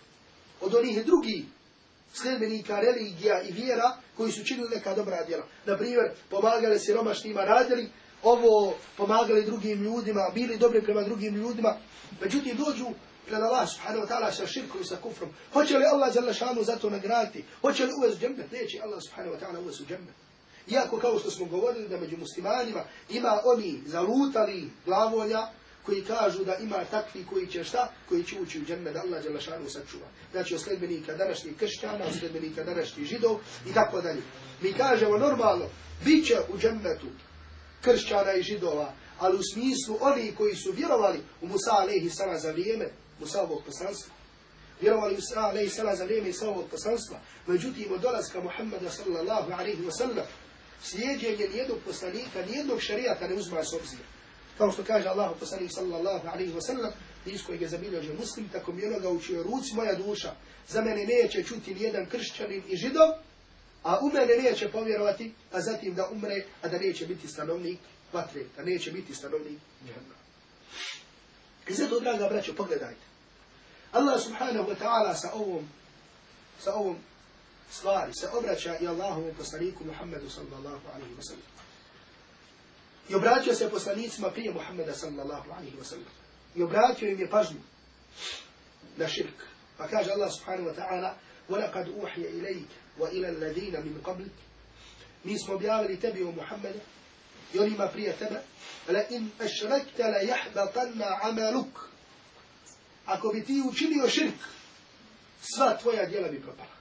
[0.61, 1.45] od onih drugih
[2.15, 5.45] sljedbenika religija i vjera koji su činili neka dobra djela.
[5.67, 7.89] Naprimjer, pomagali siromašnima, radili
[8.23, 11.77] ovo, pomagali drugim ljudima, bili dobri prema drugim ljudima.
[12.21, 12.87] Međutim, dođu
[13.27, 15.31] pred Allah subhanahu wa ta'ala sa širkom i sa kufrom.
[15.53, 17.45] Hoće li Allah Đelešanu za to nagraditi?
[17.61, 18.53] Hoće li uvez džemmet?
[18.53, 20.15] Neće Allah subhanahu wa ta'ala uvez u džemmet.
[20.69, 25.47] Iako kao što smo govorili da među muslimanima ima oni zalutali glavolja,
[25.87, 29.23] koji kažu da ima takvi koji će šta, koji će ući u džennet, da Allah
[29.23, 30.07] dželle šanu sačuva.
[30.33, 33.39] Znači, osledbenika današnjih kršćana, osledbenika današnjih židov
[33.71, 34.23] i tako dalje.
[34.61, 35.69] Mi kažemo normalno,
[36.05, 37.07] bit će u džennetu
[37.81, 42.51] kršćana i židova, ali u smislu oni koji su vjerovali u Musa alaihi sala za
[42.51, 42.89] vrijeme
[43.21, 44.15] Musa'ovog poslanstva.
[44.81, 47.19] Vjerovali u Musa alaihi sala za vrijeme Musa'ovog poslanstva.
[47.47, 50.27] Međutim, od dolaska Muhammeda sallallahu alaihi wa sallam,
[50.83, 54.03] slijedjenje nijednog poslanika, nijednog šarijata ne uzma s obzira
[54.59, 56.93] kao što kaže Allahu poslanik sallallahu alaihi wa sallam,
[57.27, 60.35] iz kojeg je zabilježio muslim, tako mi onoga učio ruci moja duša,
[60.69, 63.09] za mene neće čuti nijedan kršćanin i židov,
[63.83, 67.79] a u mene neće povjerovati, a zatim da umre, a da neće biti stanovnik
[68.13, 70.23] vatre, da neće biti stanovnik džahannama.
[71.69, 73.13] I zato, draga braćo, pogledajte.
[73.93, 75.69] Allah subhanahu wa ta'ala sa ovom,
[76.61, 76.97] sa ovom
[77.71, 81.45] stvari se obraća i Allahovom poslaniku Muhammedu sallallahu alaihi wa sallam.
[83.09, 86.13] I obratio se poslanicima prije Muhammeda sallallahu alaihi wa sallam.
[86.55, 87.61] I obratio im je pažnju
[88.97, 89.35] na širk.
[89.77, 91.17] Pa kaže Allah subhanahu wa ta'ala
[91.49, 94.33] وَلَقَدْ أُوحِيَ إِلَيْكَ وَإِلَى الَّذِينَ مِنْ قَبْلِكَ
[95.25, 96.79] Mi smo objavili tebi o Muhammeda
[97.55, 98.41] i onima prije tebe
[98.89, 101.79] لَإِنْ أَشْرَكْتَ لَيَحْبَطَنَّ عَمَلُكَ
[103.07, 104.35] Ako bi ti učinio širk,
[105.41, 106.77] sva tvoja djela bi propala.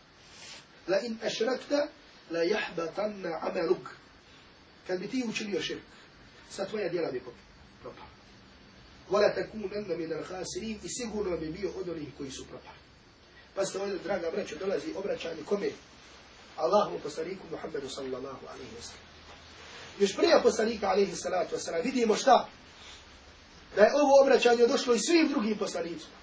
[0.87, 1.89] لَإِنْ أَشْرَكْتَ
[2.31, 3.87] لَيَحْبَطَنَّ عَمَلُكَ
[4.87, 5.81] Kad bi ti učinio širk,
[6.51, 7.21] sa tvoja djela bi
[7.81, 8.07] propala.
[9.09, 12.77] Vala takunanna min al-khasirin i sigurno bi bio od onih koji su propali.
[13.55, 15.69] Pa ste ovdje, draga braćo, dolazi obraćanje kome?
[16.57, 19.07] Allahu poslaniku Muhammedu sallallahu alaihi wa sallam.
[19.99, 22.47] Još prije poslanika alaihi salatu wa sallam vidimo šta?
[23.75, 26.15] Da je ovo obraćanje došlo i svim drugim poslanicima.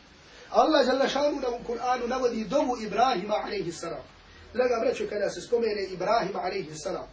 [0.50, 4.04] Allah jalla šanu na u Kur'anu navodi dovu Ibrahima alaihi salam.
[4.54, 7.06] Draga braćo, kada se spomene Ibrahima alaihi salam,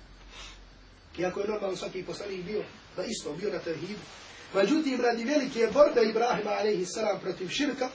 [1.18, 2.64] iako je normalno svaki poslanik bio
[2.98, 4.00] na isto, bio na tevhidu.
[4.54, 7.22] Međutim, radi velike borbe Ibrahima a.s.
[7.22, 7.90] protiv širka,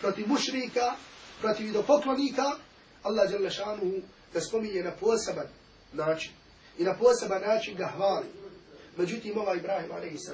[0.00, 0.96] protiv mušrika,
[1.40, 2.44] protiv idopoklonika,
[3.02, 4.00] Allah žele šanuhu
[4.34, 5.46] ga spominje na poseban
[5.92, 6.32] način.
[6.78, 8.26] I na poseban način ga hvali.
[8.96, 10.30] Međutim, ova Ibrahim a.s.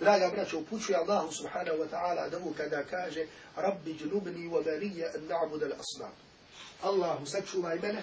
[0.00, 3.26] Draga braća, upućuje Allahu subhanahu wa ta'ala da mu kada kaže
[3.56, 6.12] Rabbi džnubni wa banija an na'bud al asnam.
[6.82, 8.02] Allahu sačuvaj mene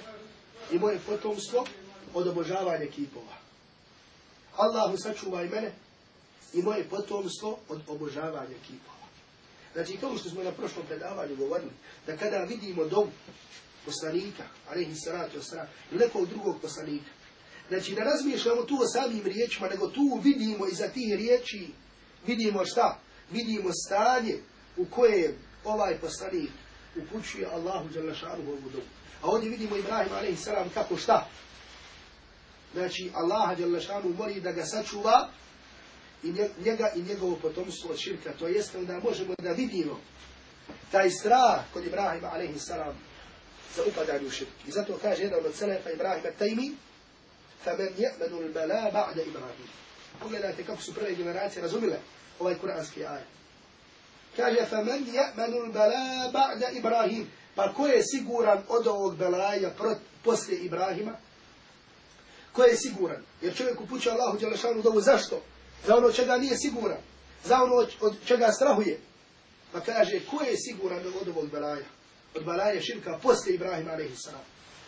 [0.71, 1.65] i moje potomstvo
[2.13, 3.48] od obožavanja kipova.
[4.59, 5.71] Allahu sačuvaj mene
[6.53, 9.07] i moje potomstvo od obožavanja kipova.
[9.73, 11.71] Znači, kao što smo na prošlom predavanju govorili,
[12.07, 13.07] da kada vidimo dom
[13.85, 17.11] poslanika, alaihi salatu wasalam, ili nekog drugog poslanika,
[17.69, 21.67] znači ne razmišljamo tu o samim riječima, nego tu vidimo iza tih riječi,
[22.27, 22.99] vidimo šta?
[23.31, 24.35] Vidimo stanje
[24.77, 26.51] u koje ovaj poslanik
[26.97, 28.91] upućuje Allahu Đalešanu ovu dobu.
[29.21, 30.73] A ovdje vidimo Ibrahim a.s.
[30.73, 31.27] kako šta?
[32.74, 35.28] Znači, Allaha Đalešanu moli da ga sačuva
[36.22, 36.32] i
[36.64, 38.32] njega i njegovo potomstvo od širka.
[38.38, 40.00] To jeste onda možemo da vidimo
[40.90, 42.66] taj strah kod Ibrahima a.s.
[43.76, 44.50] za upadanje u širk.
[44.66, 46.72] I zato kaže jedan od selefa Ibrahima Tajmi,
[47.64, 49.68] فَمَنْ يَأْمَنُ الْبَلَا بَعْدَ إِبْرَاهِيم
[50.20, 51.96] Pogledajte kako su prve generacije razumile
[52.40, 53.26] ovaj kuranski ajat.
[54.36, 59.70] Kaže, فَمَنْ يَأْمَنُ الْبَلَا بَعْدَ إِبْرَاهِيم Pa ko je siguran od ovog belaja
[60.24, 61.12] poslije Ibrahima?
[62.53, 63.23] Ko je siguran?
[63.41, 65.41] Jer čovjek upućuje Allahu Đelešanu dovu zašto?
[65.87, 66.97] Za ono čega nije siguran.
[67.45, 68.99] Za ono od čega strahuje.
[69.71, 71.85] Pa kaže, ko je siguran od ovog belaja?
[72.35, 74.29] Od belaja širka posle Ibrahima a.s.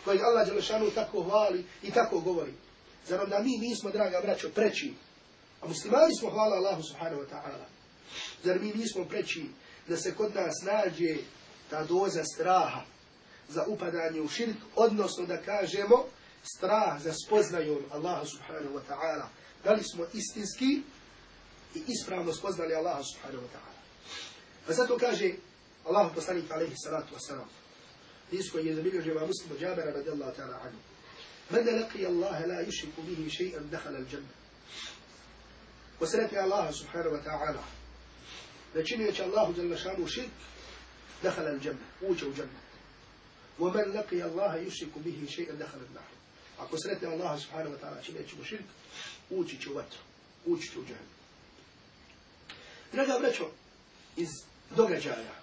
[0.04, 2.52] Kojeg Allah Đelešanu tako hvali i tako govori.
[3.08, 4.94] Zar onda mi nismo, draga braćo, preći?
[5.60, 7.66] A muslimani smo, hvala Allahu subhanahu wa ta'ala.
[8.44, 9.46] Zar mi nismo preći
[9.88, 11.16] da se kod nas nađe
[11.70, 12.80] ta doza straha
[13.48, 16.04] za upadanje u širk, odnosno da kažemo
[16.42, 19.28] strah za spoznajom Allaha subhanahu wa ta'ala.
[19.64, 20.82] Da li smo istinski
[21.74, 23.78] i ispravno spoznali Allaha subhanahu wa ta'ala.
[24.66, 25.34] Pa zato kaže
[25.84, 27.48] Allah poslanik alaihi salatu wa salam.
[28.32, 30.78] Isko je zabilio ževa muslimu džabera radijallahu ta'ala anhu.
[31.52, 34.32] من لقي الله لا يشرك به شيئا دخل الجنة
[36.00, 37.60] وسلقي الله سبحانه وتعالى
[38.74, 40.30] لكن الله جل شانه شرك
[41.24, 42.60] دخل الجنة وجه الجنة
[43.58, 46.08] ومن لقي الله يشرك به شيئا دخل النار
[46.62, 48.64] Ako sretne Allaha subhanahu wa ta'ala čine mu širk,
[49.30, 49.98] ući će u vatru,
[50.46, 51.12] ući će u džahnu.
[52.92, 53.50] Draga braćo,
[54.16, 54.28] iz
[54.76, 55.34] događaja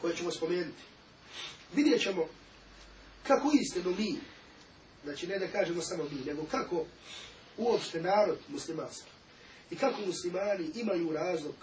[0.00, 0.82] koje ćemo spomenuti,
[1.74, 2.28] vidjet ćemo
[3.26, 4.20] kako istinu mi
[5.04, 6.84] Znači ne da kažemo samo mi, nego kako
[7.56, 9.10] uopšte narod muslimanski
[9.70, 11.54] i kako muslimani imaju razlog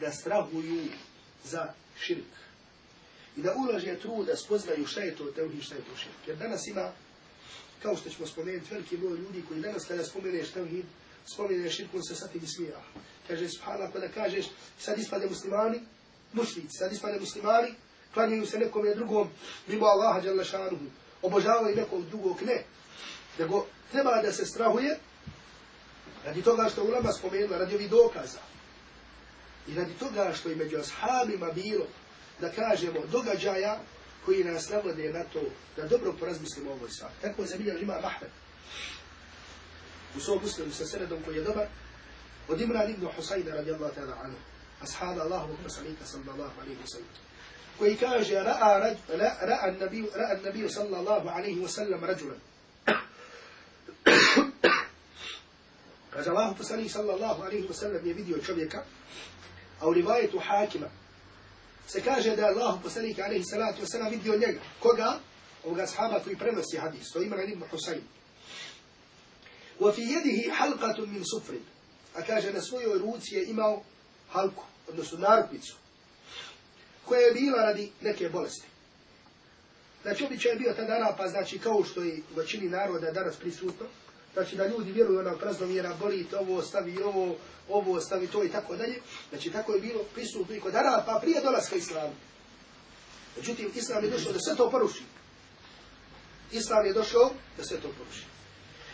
[0.00, 0.84] da strahuju
[1.44, 2.36] za širk.
[3.36, 6.28] I da ulaže trud da spoznaju šta je to teuhid, šta je to širk.
[6.28, 6.92] Jer danas ima,
[7.86, 10.84] kao što ćemo spomenuti, veliki broj ljudi koji danas kada spomeneš tevhid,
[11.26, 12.80] spomeneš širk, on se sad ti smija.
[13.28, 14.46] Kaže, subhanallah, pa kada kažeš,
[14.78, 15.80] sad ispade muslimani,
[16.32, 17.74] mušlici, sad ispade muslimani,
[18.14, 19.28] klanjaju se nekom drugom,
[19.66, 20.84] mimo Allaha, jalla šanuhu,
[21.22, 22.64] obožavaju nekog drugog, ne.
[23.38, 24.98] Nego treba da se strahuje
[26.24, 28.40] radi toga što je nama spomenula, radi ovih dokaza.
[29.68, 31.86] I radi toga što je među ashabima bilo,
[32.40, 33.80] da kažemo, događaja
[34.26, 35.42] koji nas navode na to
[35.76, 37.14] da dobro porazmislimo ovoj stvari.
[37.22, 38.30] Tako je zamiljeno ima Mahmed.
[40.16, 41.66] U svom muslimu sa sredom koji je dobar,
[42.48, 44.38] od Imran ibn Husayna radijallahu ta'ala anhu,
[44.82, 47.26] ashaba Allahu poslanika sallallahu alaihi wa sallam.
[47.78, 48.96] koji kaže ra'a
[49.46, 52.40] ra'a nabi ra'a nabi sallallahu alejhi ve sellem rajulan
[56.10, 58.82] kaže Allah poslanik sallallahu alejhi ve sellem je vidio čovjeka
[59.80, 60.86] a u rivajetu hakima
[61.87, 65.19] se kaže da Allah poslanik alejhi salatu ve sellem vidio njega koga
[65.63, 68.01] ovoga sahaba koji prenosi hadis to ima ibn Husayn
[69.81, 71.53] وفي يده حلقة من صفر
[72.15, 73.81] أكاجة نسوي وروتي إماو
[74.33, 75.75] حلقة odnosno narukvicu
[77.05, 78.67] koja je bila radi neke bolesti.
[80.01, 83.85] Znači, običaj je bio tada napad, znači, kao što je u većini naroda danas prisutno,
[84.36, 87.36] znači, da ljudi vjeruju ona praznovjera, boli to, ovo stavi ovo,
[87.68, 89.00] ovo stavi to i tako dalje.
[89.30, 92.12] Znači, tako je bilo prisutno i kod Arapa prije dolaska Islama.
[93.36, 95.02] Međutim, Islam je došao da sve to poruši.
[96.52, 98.24] Islam je došao da sve to poruši.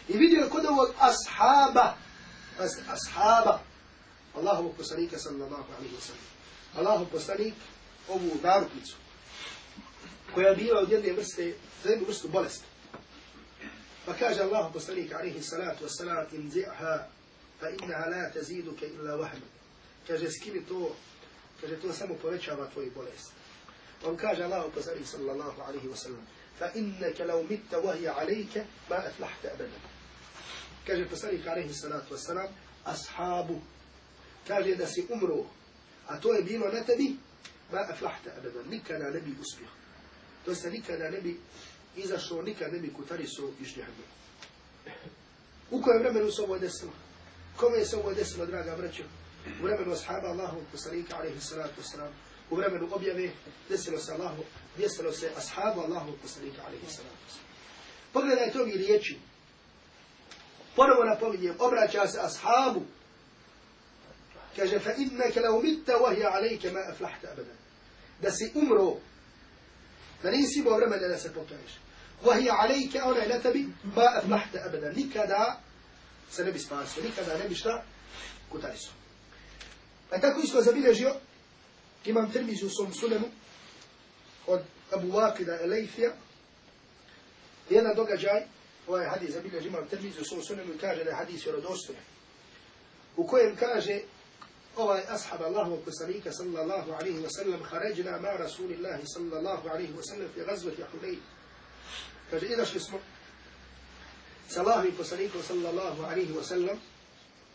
[0.08, 1.94] I vidio je kod ovog ashaba,
[2.88, 3.60] ashaba,
[4.34, 6.26] Allahovog poslanika sallallahu alaihi wa sallam.
[6.76, 7.54] Allahov poslanik
[8.08, 8.96] ovu naruknicu,
[10.34, 12.71] koja je bila od jedne vrste, za jednu vrstu bolesti.
[14.06, 17.06] Pa kaže Allah poslanik alaihi salatu wassalam, in zi'ha,
[17.60, 19.46] fa innaha la taziduke illa vahma.
[20.06, 20.96] Kaže, skini to,
[21.60, 23.32] kaže, to samo povećava tvoju bolest.
[24.04, 26.24] On kaže Allah poslanik sallallahu alaihi wasallam,
[26.58, 29.78] fa innaka law mitta wahya alayka ma aflahta abada.
[30.86, 32.50] Kaže poslanik alaihi salatu wassalam,
[32.84, 33.62] ashabu,
[34.48, 35.46] kaže da si umro,
[36.08, 37.18] a to je bilo na tebi,
[37.72, 39.66] ما أفلحت أبدا nikada ne bi uspio.
[40.44, 41.36] To jest nikada ne bi
[41.96, 44.12] izašao, nikad ne bi kutarisao iz džahannama.
[45.70, 46.92] U kojem vremenu se ovo desilo?
[47.56, 49.02] Kome se ovo desilo, draga braćo?
[49.60, 52.10] U vremenu ashaba Allahu poslanika, alaihi salatu wasalam,
[52.50, 53.30] u vremenu objave,
[53.68, 54.42] desilo se Allahu,
[54.78, 57.52] desilo se ashabu Allahu poslanika, alaihi salatu wasalam.
[58.12, 59.18] Pogledajte ovi riječi.
[60.76, 62.82] Ponovo napominjem, obraća se ashabu.
[64.56, 67.56] Kaže, fa innaka la umitta wahja alejke ma aflahta abadan.
[68.22, 68.96] Da si umro,
[70.22, 71.72] فنسي بورما لا سبوتاش
[72.22, 74.92] وهي عليك أنا لا تبي ما أفلحت أبدا.
[74.92, 75.60] لكذا
[76.30, 77.84] سنبي سباس لكذا نبشتا
[78.54, 78.90] كتاريسو
[80.12, 81.14] أتاكو إسكو زبيل جيو
[82.06, 83.32] كما ترميزو سوم سلم
[84.46, 86.16] قد أبو واقدة إليثيا.
[87.70, 88.46] لأن دوغا جاي.
[88.88, 91.94] هو حديث زبيل جيو ترميزو سوم سلم كاجة حديث يرودوستو
[93.18, 94.02] وكو يمكاجة
[94.76, 100.28] ovaj ashab Allahu poslanika sallallahu alaihi wa sallam haređna ma rasulillahi sallallahu alaihi wa sallam
[100.34, 101.18] fi gazvati Hunayn.
[102.30, 102.98] Kaže, izašli smo
[104.48, 106.78] sa Allahom poslanikom sallallahu alaihi wa sallam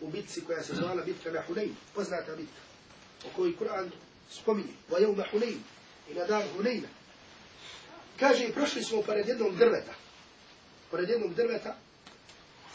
[0.01, 2.61] u bitci koja se zvala bitka na Hunayn, poznata bitka,
[3.25, 3.91] o kojoj Kur'an
[4.29, 5.59] spominje, wa jevma Hunayn,
[6.09, 6.87] i na dan Hunayna.
[8.19, 9.93] Kaže, prošli smo pored jednog drveta,
[10.91, 11.77] pored jednog drveta,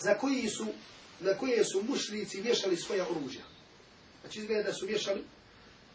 [0.00, 0.66] za koji su,
[1.20, 3.42] na koje su mušlici vješali svoja oružja.
[4.22, 5.24] Znači, izgleda da su vješali,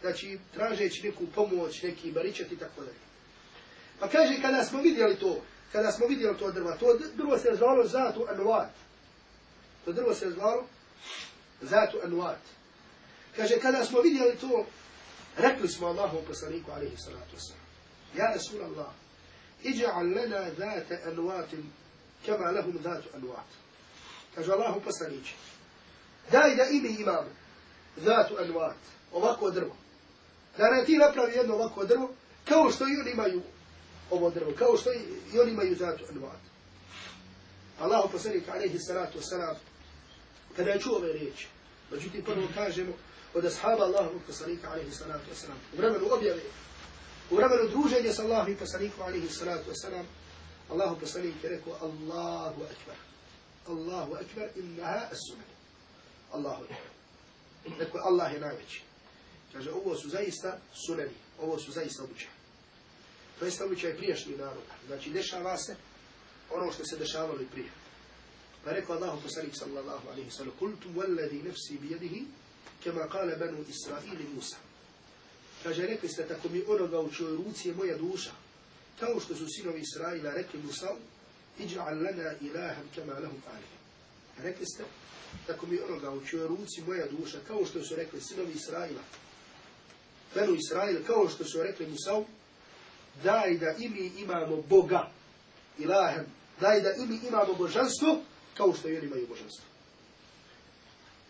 [0.02, 2.98] znači, tražeći neku pomoć, neki baričet i tako dalje.
[4.00, 7.88] Pa kaže, kada smo vidjeli to, kada smo vidjeli to drva, to drvo se zvalo
[7.88, 8.72] Zatu Anuat.
[9.86, 10.68] To drvo se zvalo
[11.62, 12.40] Zatu Anuat.
[13.36, 14.66] Kaže, kada smo vidjeli to,
[15.38, 17.68] rekli smo Allahom poslaniku, alaihi salatu wasalam,
[18.18, 18.92] Ja Rasul Allah,
[19.64, 21.74] iđa'al lana Zata anuatim
[22.26, 23.46] kama lahum zatu anuat.
[24.36, 25.34] Kaže Allahom poslaniće,
[26.32, 27.30] daj da imi imamo
[28.04, 28.76] zatu anuat,
[29.14, 29.76] ovako drvo.
[30.58, 32.10] Da nam ti napravi jedno ovako drvo,
[32.46, 33.42] kao što i oni imaju
[34.12, 34.94] ovo drvo, kao što
[35.34, 36.40] i oni imaju zatu anuat.
[37.80, 39.56] Allahu poslanik alaihi salatu wasalam,
[40.56, 41.48] kada je čuo ove riječi,
[41.92, 42.94] međutim prvo kažemo
[43.34, 46.42] od ashaba Allahu poslanika alaihi salatu wasalam, u vremenu objave,
[47.32, 50.06] u vremenu druženja sa Allahu poslanikom alaihi salatu wasalam,
[50.70, 52.96] Allahu poslanik je rekao Allahu akbar.
[53.68, 55.50] Allahu akbar innaha as-sunan.
[56.32, 56.97] Allahu akbar.
[57.80, 58.82] Rekao Allah je najveći.
[59.54, 62.32] Kaže, ovo su zaista sunani, ovo su zaista običaj.
[63.40, 64.74] To je običaj prijašnji naroda.
[64.88, 65.76] Znači, dešava se
[66.52, 67.70] ono što se dešavalo i prije.
[68.64, 72.26] Pa rekao Allah poslanik sallallahu alaihi sallam, kultu walladhi nafsi bijedihi,
[72.84, 74.58] kema kale banu Israili Musa.
[75.64, 78.32] Kaže, rekli ste, tako mi onoga u čoj ruci je moja duša,
[79.00, 80.96] kao što su sinovi Israila rekli Musa,
[81.60, 83.77] iđa'al lana ilaha kema lahum alihim.
[84.44, 84.84] Rekli ste,
[85.48, 89.02] tako mi onoga u čoj ruci moja duša, kao što su rekli sinovi Israila,
[90.36, 92.22] Benu Israil, kao što su rekli Musa,
[93.24, 95.12] daj da i mi imamo Boga,
[95.78, 96.26] ilahem,
[96.60, 98.20] daj da i mi imamo božanstvo,
[98.58, 99.66] kao što i oni imaju božanstvo.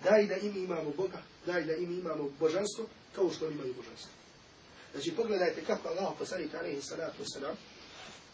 [0.03, 3.55] Daj da i mi imamo Boga, daj da i mi imamo božanstvo, kao što oni
[3.55, 4.11] imaju božanstvo.
[4.91, 7.55] Znači, pogledajte kako Allah poslanik alaihi salatu wasalam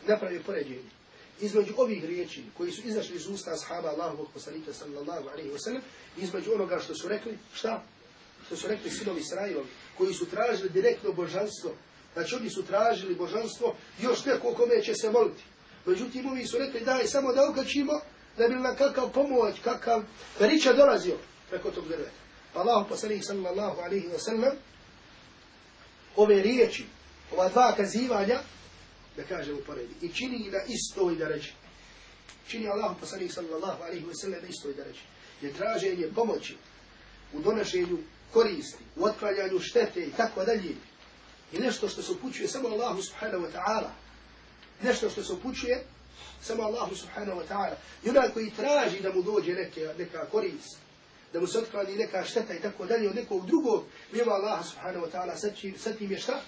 [0.07, 0.89] napravi poređenje
[1.41, 5.81] između ovih riječi koji su izašli iz usta ashaba Allahovog poslanika sallallahu alaihi wasalam
[6.17, 7.83] između onoga što su rekli, šta?
[8.45, 9.67] Što su rekli sinovi Israilovi,
[9.97, 11.71] koji su tražili direktno božanstvo.
[12.13, 15.43] Znači, oni su tražili božanstvo još neko kome će se moliti.
[15.85, 17.93] Međutim, ovi su rekli, daj, samo da okačimo,
[18.37, 20.03] da bi nam kakav pomoć, kakav
[20.39, 21.17] verića dolazio
[21.49, 22.23] preko tog drveta.
[22.53, 24.51] Allah poslanik sallallahu alaihi wasallam
[26.15, 26.85] ove riječi,
[27.31, 28.39] ova dva kazivanja,
[29.17, 31.53] da kažemo poredi, i čini na istoj da reći.
[32.47, 35.01] Čini Allah poslanik sallallahu alaihi wa sallam na istoj da reći.
[35.41, 36.55] Je traženje pomoći
[37.33, 37.97] u donošenju
[38.33, 40.75] koristi, u otklanjanju štete i tako dalje.
[41.53, 43.89] I nešto što se upućuje samo Allahu subhanahu wa ta'ala.
[44.81, 45.83] Nešto što se upućuje
[46.41, 47.75] samo Allahu subhanahu wa ta'ala.
[48.03, 50.77] I onaj koji traži da mu dođe neke, neka korist,
[51.33, 55.05] da mu se otklani neka šteta i tako dalje od nekog drugog, mimo Allaha subhanahu
[55.05, 55.35] wa ta'ala,
[55.77, 56.41] sad tim je šta?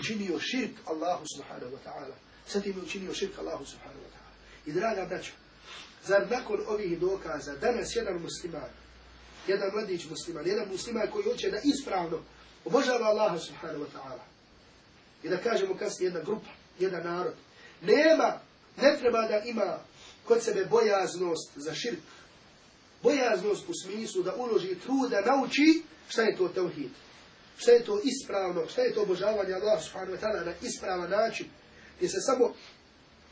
[0.00, 2.14] Učinio širk Allahu subhanahu wa ta'ala.
[2.46, 4.34] Sa tim je učinio širk Allahu subhanahu wa ta'ala.
[4.66, 5.32] I draga braćo,
[6.06, 8.70] zar nakon ovih dokaza, danas jedan musliman,
[9.46, 12.20] jedan mladić musliman, jedan musliman koji hoće da ispravno
[12.64, 14.24] obožava Allaha subhanahu wa ta'ala,
[15.22, 17.34] i da kažemo kasnije jedna grupa, jedan narod,
[17.82, 18.40] nema,
[18.76, 19.78] ne treba da ima
[20.24, 21.98] kod sebe bojaznost za širk,
[23.02, 26.90] bojaznost u smislu da uloži trud da nauči šta je to tevhid,
[27.56, 31.46] šta je to ispravno, šta je to obožavanje Allah subhanahu wa ta'ala na ispravan način,
[31.96, 32.54] gdje se samo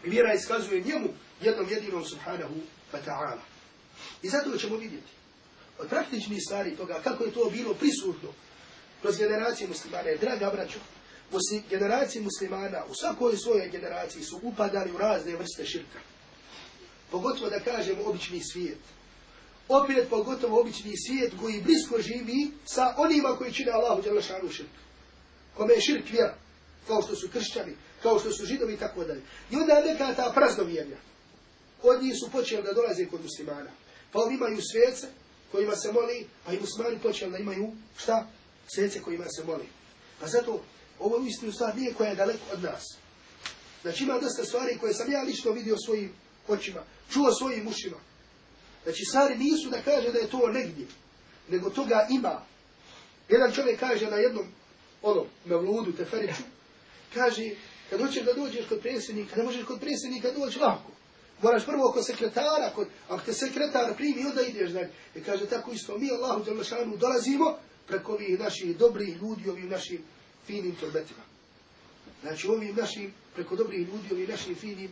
[0.05, 1.09] vjera iskazuje njemu
[1.41, 2.55] jednom jedinom subhanahu
[2.93, 3.41] wa ta'ala.
[4.23, 5.13] I zato ćemo vidjeti
[5.79, 8.29] od praktičnih stvari toga kako je to bilo prisutno
[9.03, 10.79] kroz generacije muslimana, draga braćo,
[11.71, 15.99] generacije muslimana u svakoj svojoj generaciji su upadali u razne vrste širka.
[17.11, 18.79] Pogotovo da kažemo obični svijet,
[19.73, 24.71] opet pogotovo obični svijet koji blisko živi sa onima koji čine Allahu Đalešanu širk.
[25.57, 26.35] Kome je širk vjera,
[26.87, 29.23] kao što su kršćani, kao što su židovi i tako dalje.
[29.51, 30.97] I onda neka ta praznovjerja,
[31.83, 33.71] od njih su počeli da dolaze kod muslimana.
[34.13, 35.07] Pa oni imaju svece
[35.53, 38.27] kojima se moli, a i muslimani počeli da imaju šta?
[38.75, 39.69] Svece kojima se moli.
[40.21, 40.63] Pa zato
[40.99, 42.83] ovo je istinu stvar nije koja je daleko od nas.
[43.83, 46.13] Znači ima dosta stvari koje sam ja lično vidio svojim
[46.49, 47.97] očima, čuo svojim ušima.
[48.85, 50.87] Znači stvari nisu da kaže da je to negdje,
[51.49, 52.43] nego toga ima.
[53.29, 54.47] Jedan čovjek kaže na jednom,
[55.03, 56.43] ono, na vludu, teferiću,
[57.15, 57.51] kaže,
[57.91, 60.91] kad hoćeš da dođeš kod predsjednika, ne možeš kod predsjednika doći lako.
[61.43, 64.91] Moraš prvo kod sekretara, kod, ako te sekretar primi, onda ideš dalje.
[65.15, 70.03] I kaže, tako isto, mi Allahu Đalešanu dolazimo preko ovih naših dobrih ljudi, ovih našim
[70.47, 71.32] finim torbetima.
[72.23, 74.91] Znači, ovim našim, preko dobrih ljudi, ovim našim finim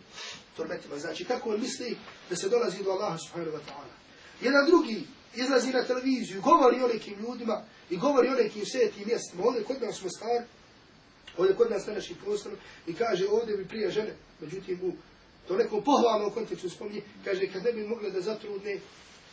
[0.56, 0.98] torbetima.
[0.98, 1.96] Znači, kako on misli
[2.30, 3.94] da se dolazi do Allaha subhanahu wa ta'ala.
[4.40, 5.04] Jedan drugi
[5.34, 9.44] izlazi na televiziju, govori o nekim ljudima i govori o nekim svetim mjestima.
[9.44, 10.44] Ovdje kod nas smo stari,
[11.36, 14.92] ovdje kod nas na našim prostorom i kaže, ovdje bi prije žene, međutim, u
[15.48, 18.80] to nekom pohvalnom kontekstu spominje, kaže, kad ne bi mogle da zatrudne,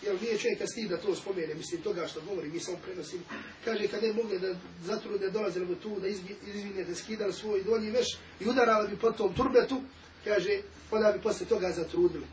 [0.01, 3.21] jel nije čovjeka stid da to spomene, mislim toga što govori, mi samo prenosim.
[3.65, 7.63] kaže, kad ne bi mogle da zatrudne, dolazile bi tu, da izvinje, da skidali svoj
[7.63, 8.07] donji veš
[8.39, 9.81] i udarali bi po tom turbetu,
[10.23, 12.25] kaže, onda bi posle toga zatrudili.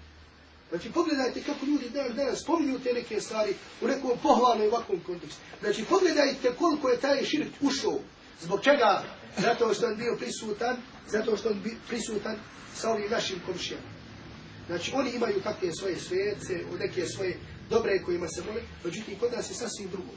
[0.71, 5.41] Znači, pogledajte kako ljudi dan danas spominju te neke stvari u nekom pohvalnom ovakvom kontekstu.
[5.61, 7.99] Znači, pogledajte koliko je taj širk ušao.
[8.43, 9.05] Zbog čega?
[9.39, 10.77] Zato što on bio prisutan,
[11.09, 12.37] zato što on bio prisutan
[12.75, 13.95] sa ovim našim komšijama.
[14.67, 17.37] Znači, oni imaju takve svoje svece, neke svoje
[17.71, 20.13] dobre kojima se mole, međutim, kod nas je sasvim drugo.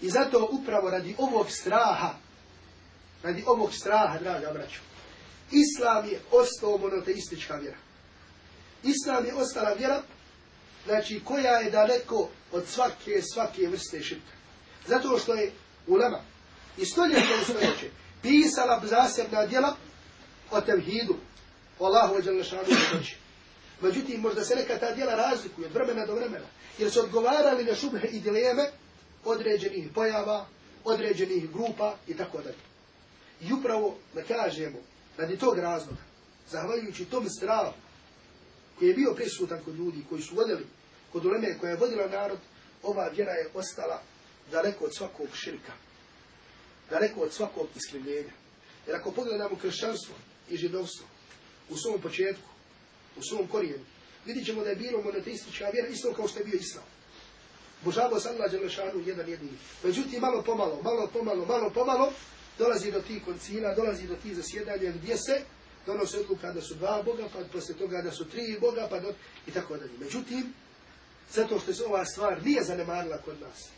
[0.00, 2.14] I zato upravo radi ovog straha,
[3.22, 4.80] radi ovog straha, draga braćo,
[5.50, 7.76] Islam je ostao monoteistička vjera.
[8.82, 10.02] Islam je ostala vjera,
[10.84, 14.32] znači koja je daleko od svake, svake vrste širka.
[14.86, 15.52] Zato što je
[15.86, 16.20] ulema
[16.78, 17.90] i stoljeće u stoljeće
[18.22, 19.76] pisala zasebna djela
[20.50, 21.16] o tevhidu,
[21.78, 23.27] o Allahu ođelešanu i.
[23.80, 26.46] Međutim, možda se neka ta djela razlikuju od vremena do vremena,
[26.78, 28.70] jer su odgovarali na šubhe i dileme
[29.24, 30.46] određenih pojava,
[30.84, 32.56] određenih grupa i tako dalje.
[33.40, 34.78] I upravo da kažemo,
[35.16, 36.02] radi tog razloga,
[36.50, 37.72] zahvaljujući tom strahu
[38.78, 40.66] koji je bio prisutan kod ljudi, koji su vodili
[41.12, 42.38] kod uleme koja je vodila narod,
[42.82, 44.02] ova vjera je ostala
[44.50, 45.72] daleko od svakog širka,
[46.90, 48.32] daleko od svakog iskrivljenja.
[48.86, 50.14] Jer ako pogledamo kršćanstvo
[50.50, 51.06] i židovstvo
[51.70, 52.47] u svom početku,
[53.18, 53.84] u svom korijenu,
[54.26, 56.84] vidit ćemo da je bilo monoteistička vjera isto kao što je bio islam.
[57.84, 59.58] Božavo se Allah Đelešanu jedan jedini.
[59.82, 62.12] Međutim, malo pomalo, malo pomalo, malo pomalo,
[62.58, 65.42] dolazi do tih koncila, dolazi do tih zasjedanja gdje se
[65.86, 69.12] donose odluka da su dva Boga, pa posle toga da su tri Boga, pa do...
[69.46, 69.92] i tako dalje.
[70.00, 70.52] Međutim,
[71.32, 73.68] zato što se ova stvar nije zanemarila kod nas,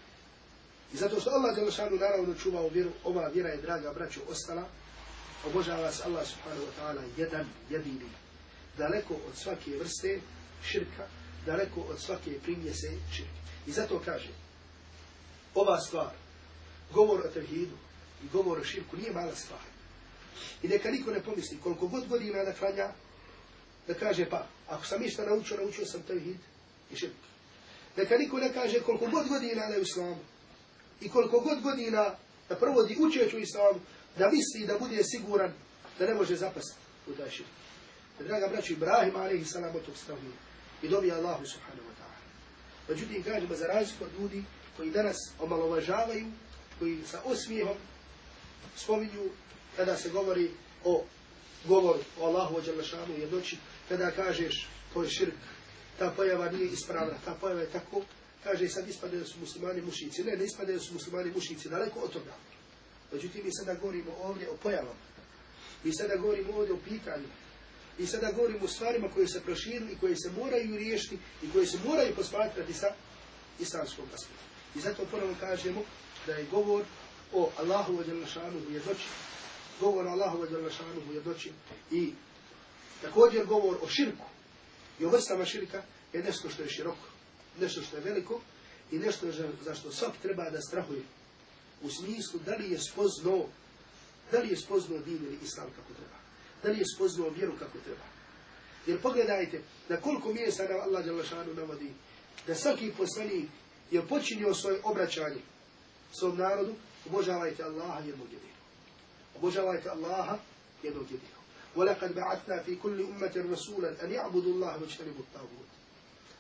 [0.95, 4.65] i zato što Allah Đelešanu naravno čuvao vjeru, ova vjera je, draga braću, ostala,
[5.47, 8.09] obožava se Allah subhanahu wa ta'ala jedan, jedini,
[8.81, 10.21] daleko od svake vrste
[10.65, 11.07] širka,
[11.47, 13.41] daleko od svake primjese širka.
[13.67, 14.33] I zato kaže,
[15.55, 16.15] ova stvar,
[16.93, 17.77] govor o tevhidu
[18.25, 19.61] i govor o širku nije mala stvar.
[20.63, 22.89] I neka niko ne pomisli koliko god godina da klanja,
[23.87, 26.37] da kaže pa, ako sam išta naučio, naučio sam tevhid
[26.91, 27.21] i širk.
[27.97, 30.19] Neka niko ne kaže koliko god godina da je u islamu
[31.01, 32.15] i koliko god godina
[32.49, 33.81] da provodi učeću islamu,
[34.19, 35.53] da misli da bude siguran
[35.99, 36.75] da ne može zapasti
[37.07, 37.60] u taj širk.
[38.27, 40.35] Draga braći, Ibrahim alaihi salam od tog stavljena
[40.83, 42.21] i dobija Allahu subhanahu wa ta'ala.
[42.89, 44.45] Međutim, kažemo za razliku od ljudi
[44.77, 46.27] koji danas omalovažavaju,
[46.79, 47.77] koji sa osmijehom
[48.77, 49.31] spominju
[49.77, 50.51] kada se govori
[50.85, 51.05] o
[51.65, 53.57] govoru o Allahu wa Đalešanu jednoći,
[53.89, 55.35] kada kažeš to je širk,
[55.99, 58.03] ta pojava nije ispravna, ta pojava je tako,
[58.45, 60.25] kaže sad ispade da su muslimani mušici.
[60.25, 62.35] Ne, ne ispade da su muslimani mušici, daleko od toga.
[63.13, 65.05] Međutim, mi sada govorimo ovdje o pojavama.
[65.85, 67.27] Mi sada govorimo ovdje o pitanju.
[68.01, 71.79] I sada govorimo o stvarima koje se proširili, koje se moraju riješiti i koje se
[71.85, 72.87] moraju posmatrati sa
[73.59, 74.45] islamskog aspekta.
[74.77, 75.83] I zato ponovno kažemo
[76.27, 76.85] da je govor
[77.33, 79.05] o Allahu wa jalla u jednoći.
[79.81, 80.71] Govor o Allahu wa jalla
[81.11, 81.53] u jednoći.
[81.91, 82.13] I
[83.03, 84.25] također govor o širku
[85.01, 85.83] i o vrstama širka
[86.13, 87.07] je nešto što je široko.
[87.61, 88.41] Nešto što je veliko
[88.91, 89.27] i nešto
[89.65, 91.03] za što svak treba da strahuje.
[91.83, 93.47] U smislu da li je spoznao
[94.33, 96.20] da li je spoznao din ili islam kako treba
[96.64, 98.06] da li je spoznao vjeru kako treba.
[98.88, 101.94] Jer pogledajte na koliko mjesta nam Allah Đalašanu navodi
[102.48, 103.50] da svaki poslanik
[103.92, 105.42] je počinio svoje obraćanje
[106.20, 106.74] svom narodu,
[107.06, 108.58] obožavajte Allaha jednog jedinog.
[109.38, 110.38] Obožavajte Allaha
[110.84, 111.36] jednog jedinog.
[111.76, 115.70] وَلَقَدْ بَعَثْنَا فِي كُلِّ أُمَّةٍ رَسُولًا أَنْ يَعْبُدُوا اللَّهَ وَاجْتَنِبُوا الطَّاغُوتَ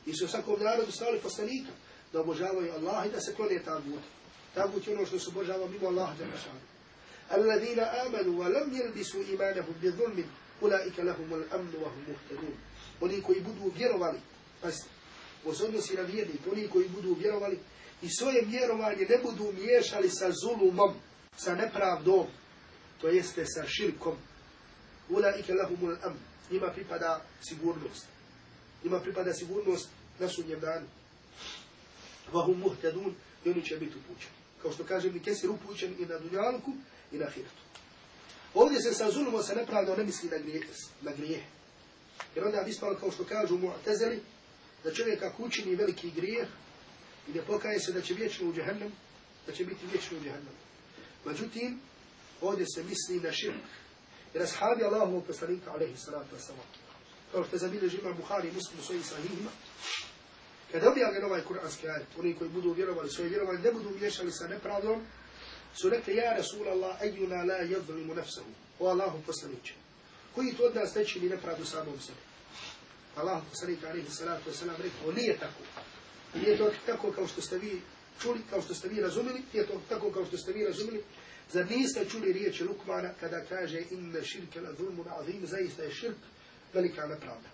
[0.05, 1.71] I su svakom narodu stali poslanika
[2.13, 4.03] da obožavaju Allah i da se klone tagut.
[4.53, 6.59] Tagut je ono što se obožava mimo Allah za našanu.
[7.31, 10.25] الذين آمنوا ولم يلبسوا إيمانهم بظلم
[10.61, 12.57] أولئك لهم الأمن وهم مهتدون
[13.01, 14.19] oni koji budu vjerovali,
[14.61, 14.87] pazite,
[15.45, 17.59] ovo se odnosi na vjernik, oni koji budu vjerovali
[18.01, 20.93] i svoje vjerovanje ne budu miješali sa zulumom,
[21.37, 22.27] sa nepravdom,
[23.01, 24.15] to jeste sa širkom.
[25.09, 26.13] Ulaike lahumul am,
[26.51, 28.05] njima pripada sigurnost.
[28.83, 30.87] Njima pripada sigurnost na sudnjem danu.
[32.33, 33.15] Vahum muhtedun,
[33.45, 34.35] i oni će biti upućeni.
[34.62, 36.72] Kao što kaže mi kesir upućen i na dunjalku
[37.12, 37.62] i na hirtu.
[38.54, 40.64] Ovdje se sa zulumom, sa nepravdom ne misli na grijeh.
[41.02, 41.42] Na grijeh.
[42.34, 44.18] Jer onda bi ispalo kao što kažu mu'tezeli,
[44.84, 46.48] da čovjek ako učini veliki grijeh
[47.28, 48.92] i ne pokaje se da će vječno u džahannam,
[49.46, 50.54] da će biti vječno u džahannam.
[51.24, 51.80] Međutim,
[52.40, 53.64] ovdje se misli na širk.
[54.34, 56.68] Jer ashabi Allahovog poslanika, alaihi salatu wasalam,
[57.32, 59.50] kao što je zabilježi imam Buhari i muslim u svojim sahihima,
[60.72, 64.48] kada objavljen ovaj kuranski ajet, oni koji budu vjerovali svoje vjerovanje, ne budu miješali sa
[64.48, 65.02] nepravdom,
[65.74, 69.74] su rekli, ja Rasulallah, ejuna la jadzlimu nefsahu, o Allahu poslaniće.
[70.34, 72.18] Koji to od nas ne čini nepravdu samom sebi?
[73.16, 75.62] Allahu poslanik alaihi salatu wasalam rekao, nije tako.
[76.34, 77.80] Nije to tako kao što ste vi
[78.22, 81.02] čuli, kao što ste vi razumili, nije to tako kao što ste vi razumili.
[81.52, 86.16] Zar niste čuli riječi Lukmana kada kaže inne širke la zulmun azim, zaista je širk
[86.74, 87.48] velika nepravda.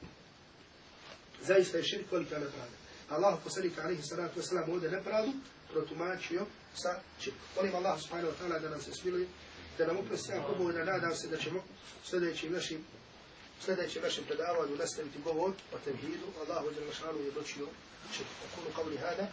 [1.43, 2.77] Zaista je širk velika nepravda.
[3.11, 5.33] Allah poslanik alaihi salatu wasalam ovdje nepravdu
[5.73, 7.41] protumačio sa širkom.
[7.57, 9.27] Molim Allah subhanahu wa ta'ala da nam se smiluje,
[9.79, 11.63] da nam uprosti ako bogu da nadam se da ćemo
[12.05, 12.85] sljedećim našim
[13.65, 16.27] sljedećem našem predavanju nastaviti govor o tevhidu.
[16.41, 17.67] Allahu je je dočio.
[18.13, 19.27] Čekaj, akunu qavli hada,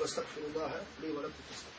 [0.00, 1.75] wa stakfiru Allaha, li wa lakum